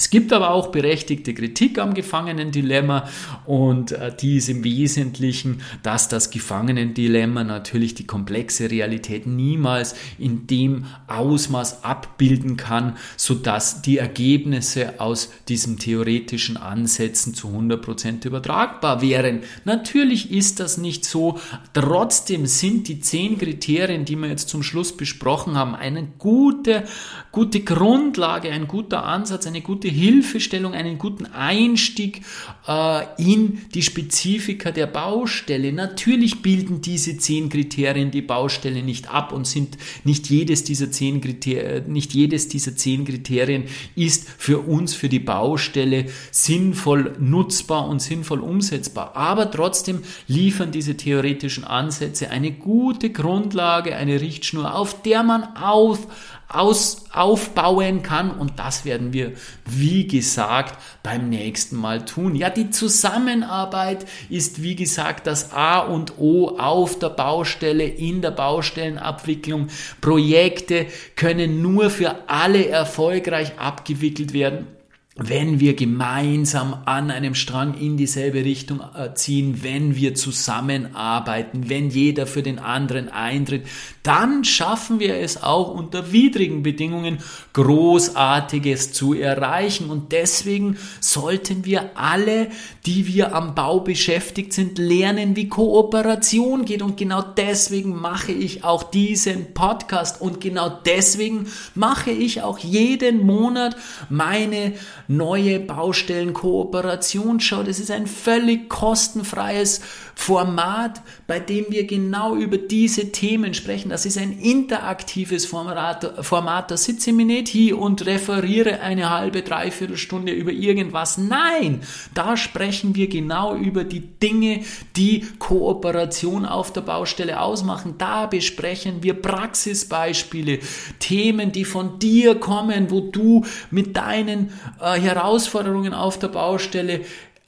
Es 0.00 0.08
gibt 0.08 0.32
aber 0.32 0.52
auch 0.52 0.68
berechtigte 0.68 1.34
Kritik 1.34 1.78
am 1.78 1.92
Gefangenendilemma 1.92 3.06
und 3.44 3.92
äh, 3.92 4.10
die 4.18 4.38
ist 4.38 4.48
im 4.48 4.64
Wesentlichen, 4.64 5.60
dass 5.82 6.08
das 6.08 6.30
Gefangenendilemma 6.30 7.44
natürlich 7.44 7.96
die 7.96 8.06
komplexe 8.06 8.70
Realität 8.70 9.26
niemals 9.26 9.94
in 10.18 10.46
dem 10.46 10.86
Ausmaß 11.06 11.84
abbilden 11.84 12.56
kann, 12.56 12.96
sodass 13.18 13.82
die 13.82 13.98
Ergebnisse 13.98 15.00
aus 15.00 15.30
diesen 15.48 15.76
theoretischen 15.76 16.56
Ansätzen 16.56 17.34
zu 17.34 17.48
100% 17.48 18.26
übertragbar 18.26 19.02
wären. 19.02 19.40
Natürlich 19.66 20.30
ist 20.30 20.60
das 20.60 20.78
nicht 20.78 21.04
so. 21.04 21.38
Trotzdem 21.74 22.46
sind 22.46 22.88
die 22.88 23.00
zehn 23.00 23.36
Kriterien, 23.36 24.06
die 24.06 24.16
wir 24.16 24.30
jetzt 24.30 24.48
zum 24.48 24.62
Schluss 24.62 24.96
besprochen 24.96 25.58
haben, 25.58 25.74
eine 25.74 26.08
gute, 26.18 26.84
gute 27.32 27.60
Grundlage, 27.60 28.50
ein 28.50 28.66
guter 28.66 29.04
Ansatz, 29.04 29.46
eine 29.46 29.60
gute 29.60 29.89
Hilfestellung, 29.90 30.72
einen 30.72 30.98
guten 30.98 31.26
Einstieg 31.26 32.22
äh, 32.66 33.02
in 33.18 33.60
die 33.74 33.82
Spezifika 33.82 34.70
der 34.70 34.86
Baustelle. 34.86 35.72
Natürlich 35.72 36.42
bilden 36.42 36.80
diese 36.80 37.18
zehn 37.18 37.48
Kriterien 37.48 38.10
die 38.10 38.22
Baustelle 38.22 38.82
nicht 38.82 39.10
ab 39.12 39.32
und 39.32 39.46
sind 39.46 39.76
nicht 40.04 40.30
jedes 40.30 40.64
dieser 40.64 40.90
zehn 40.90 41.20
Kriterien, 41.20 41.66
äh, 41.66 41.82
nicht 41.86 42.12
jedes 42.14 42.48
dieser 42.48 42.76
zehn 42.76 43.04
Kriterien 43.04 43.64
ist 43.94 44.28
für 44.38 44.60
uns, 44.60 44.94
für 44.94 45.08
die 45.08 45.18
Baustelle 45.18 46.06
sinnvoll 46.30 47.16
nutzbar 47.18 47.88
und 47.88 48.00
sinnvoll 48.00 48.40
umsetzbar. 48.40 49.16
Aber 49.16 49.50
trotzdem 49.50 50.02
liefern 50.26 50.72
diese 50.72 50.96
theoretischen 50.96 51.64
Ansätze 51.64 52.30
eine 52.30 52.52
gute 52.52 53.10
Grundlage, 53.10 53.96
eine 53.96 54.20
Richtschnur, 54.20 54.74
auf 54.74 55.02
der 55.02 55.22
man 55.22 55.44
auf 55.56 56.06
aus, 56.50 57.04
aufbauen 57.12 58.02
kann. 58.02 58.30
Und 58.30 58.58
das 58.58 58.84
werden 58.84 59.12
wir, 59.12 59.32
wie 59.78 60.06
gesagt, 60.06 60.78
beim 61.02 61.28
nächsten 61.28 61.76
Mal 61.76 62.04
tun. 62.04 62.34
Ja, 62.34 62.50
die 62.50 62.70
Zusammenarbeit 62.70 64.06
ist, 64.28 64.62
wie 64.62 64.76
gesagt, 64.76 65.26
das 65.26 65.52
A 65.52 65.78
und 65.78 66.18
O 66.18 66.56
auf 66.58 66.98
der 66.98 67.10
Baustelle, 67.10 67.84
in 67.84 68.22
der 68.22 68.32
Baustellenabwicklung. 68.32 69.68
Projekte 70.00 70.86
können 71.16 71.62
nur 71.62 71.90
für 71.90 72.28
alle 72.28 72.68
erfolgreich 72.68 73.58
abgewickelt 73.58 74.32
werden 74.32 74.79
wenn 75.22 75.60
wir 75.60 75.74
gemeinsam 75.74 76.82
an 76.86 77.10
einem 77.10 77.34
Strang 77.34 77.74
in 77.74 77.98
dieselbe 77.98 78.42
Richtung 78.42 78.80
äh, 78.80 79.12
ziehen, 79.14 79.62
wenn 79.62 79.94
wir 79.94 80.14
zusammenarbeiten, 80.14 81.68
wenn 81.68 81.90
jeder 81.90 82.26
für 82.26 82.42
den 82.42 82.58
anderen 82.58 83.10
eintritt, 83.10 83.66
dann 84.02 84.44
schaffen 84.44 84.98
wir 84.98 85.16
es 85.16 85.42
auch 85.42 85.74
unter 85.74 86.12
widrigen 86.12 86.62
Bedingungen 86.62 87.18
Großartiges 87.52 88.92
zu 88.92 89.12
erreichen. 89.12 89.90
Und 89.90 90.12
deswegen 90.12 90.78
sollten 91.00 91.66
wir 91.66 91.98
alle, 91.98 92.48
die 92.86 93.06
wir 93.06 93.34
am 93.34 93.54
Bau 93.54 93.80
beschäftigt 93.80 94.54
sind, 94.54 94.78
lernen, 94.78 95.36
wie 95.36 95.50
Kooperation 95.50 96.64
geht. 96.64 96.80
Und 96.80 96.96
genau 96.96 97.20
deswegen 97.20 97.94
mache 97.94 98.32
ich 98.32 98.64
auch 98.64 98.84
diesen 98.84 99.52
Podcast. 99.52 100.22
Und 100.22 100.40
genau 100.40 100.70
deswegen 100.86 101.46
mache 101.74 102.10
ich 102.10 102.40
auch 102.40 102.58
jeden 102.58 103.26
Monat 103.26 103.76
meine 104.08 104.72
neue 105.10 105.58
Baustellen-Kooperationsschau. 105.58 107.64
Das 107.64 107.80
ist 107.80 107.90
ein 107.90 108.06
völlig 108.06 108.68
kostenfreies 108.68 109.80
Format, 110.20 111.00
bei 111.26 111.40
dem 111.40 111.64
wir 111.70 111.86
genau 111.86 112.36
über 112.36 112.58
diese 112.58 113.10
Themen 113.10 113.54
sprechen. 113.54 113.88
Das 113.88 114.04
ist 114.04 114.18
ein 114.18 114.38
interaktives 114.38 115.46
Format. 115.46 116.26
Format. 116.26 116.70
Da 116.70 116.76
sitze 116.76 117.08
ich 117.08 117.16
mir 117.16 117.24
nicht 117.24 117.48
hier 117.48 117.78
und 117.78 118.04
referiere 118.04 118.80
eine 118.80 119.08
halbe, 119.08 119.40
dreiviertel 119.40 119.96
Stunde 119.96 120.32
über 120.32 120.52
irgendwas. 120.52 121.16
Nein, 121.16 121.80
da 122.12 122.36
sprechen 122.36 122.94
wir 122.94 123.08
genau 123.08 123.56
über 123.56 123.82
die 123.82 124.00
Dinge, 124.00 124.60
die 124.94 125.26
Kooperation 125.38 126.44
auf 126.44 126.70
der 126.70 126.82
Baustelle 126.82 127.40
ausmachen. 127.40 127.94
Da 127.96 128.26
besprechen 128.26 129.02
wir 129.02 129.14
Praxisbeispiele, 129.14 130.58
Themen, 130.98 131.50
die 131.50 131.64
von 131.64 131.98
dir 131.98 132.34
kommen, 132.34 132.90
wo 132.90 133.00
du 133.00 133.46
mit 133.70 133.96
deinen 133.96 134.52
äh, 134.82 135.00
Herausforderungen 135.00 135.94
auf 135.94 136.18
der 136.18 136.28
Baustelle 136.28 137.00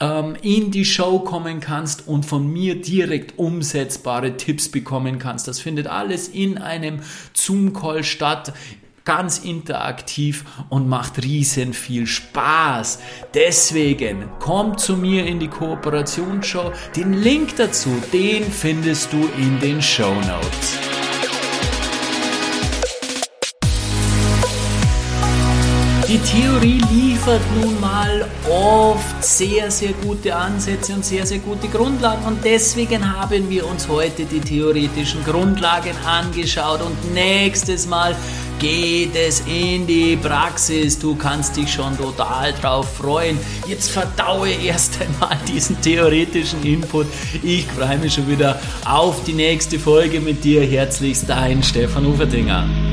ähm, 0.03 0.37
in 0.43 0.71
die 0.73 0.85
Show 0.85 1.21
kommen 1.21 1.61
kannst 1.61 2.09
und 2.09 2.27
von 2.27 2.53
mir 2.53 2.81
direkt 2.81 3.39
umsetzbare 3.39 4.37
Tipps 4.37 4.69
bekommen 4.69 5.19
kannst. 5.19 5.47
Das 5.47 5.61
findet 5.61 5.87
alles 5.87 6.29
in 6.29 6.59
einem 6.59 7.01
Zoom-Call 7.33 8.03
statt 8.03 8.53
ganz 9.05 9.39
interaktiv 9.39 10.45
und 10.69 10.89
macht 10.89 11.23
riesen 11.23 11.73
viel 11.73 12.07
Spaß. 12.07 13.01
Deswegen 13.35 14.29
komm 14.39 14.79
zu 14.79 14.97
mir 14.97 15.27
in 15.27 15.41
die 15.41 15.49
Kooperationsshow. 15.49 16.73
Den 16.95 17.15
Link 17.15 17.57
dazu, 17.57 17.91
den 18.13 18.45
findest 18.45 19.13
du 19.13 19.29
in 19.39 19.59
den 19.61 19.83
Show 19.83 20.15
Notes. 20.15 20.92
Die 26.13 26.19
Theorie 26.19 26.83
liefert 26.93 27.41
nun 27.59 27.81
mal 27.81 28.29
oft 28.47 29.25
sehr, 29.25 29.71
sehr 29.71 29.95
gute 29.95 30.37
Ansätze 30.37 30.93
und 30.93 31.07
sehr, 31.07 31.25
sehr 31.25 31.39
gute 31.39 31.69
Grundlagen 31.69 32.27
und 32.27 32.45
deswegen 32.45 33.19
haben 33.19 33.49
wir 33.49 33.67
uns 33.67 33.89
heute 33.89 34.27
die 34.27 34.41
theoretischen 34.41 35.25
Grundlagen 35.25 35.97
angeschaut 36.05 36.83
und 36.83 37.15
nächstes 37.15 37.87
Mal 37.87 38.15
geht 38.59 39.17
es 39.17 39.43
in 39.47 39.87
die 39.87 40.17
Praxis. 40.17 40.99
Du 40.99 41.15
kannst 41.15 41.57
dich 41.57 41.73
schon 41.73 41.97
total 41.97 42.53
drauf 42.61 42.95
freuen. 42.95 43.39
Jetzt 43.67 43.91
verdaue 43.91 44.51
erst 44.51 44.99
einmal 45.01 45.39
diesen 45.49 45.81
theoretischen 45.81 46.63
Input. 46.63 47.07
Ich 47.43 47.65
freue 47.65 47.97
mich 47.97 48.13
schon 48.13 48.29
wieder 48.29 48.61
auf 48.85 49.25
die 49.25 49.33
nächste 49.33 49.79
Folge 49.79 50.21
mit 50.21 50.45
dir. 50.45 50.61
Herzlichst 50.61 51.27
dein 51.27 51.63
Stefan 51.63 52.05
Uferdinger. 52.05 52.92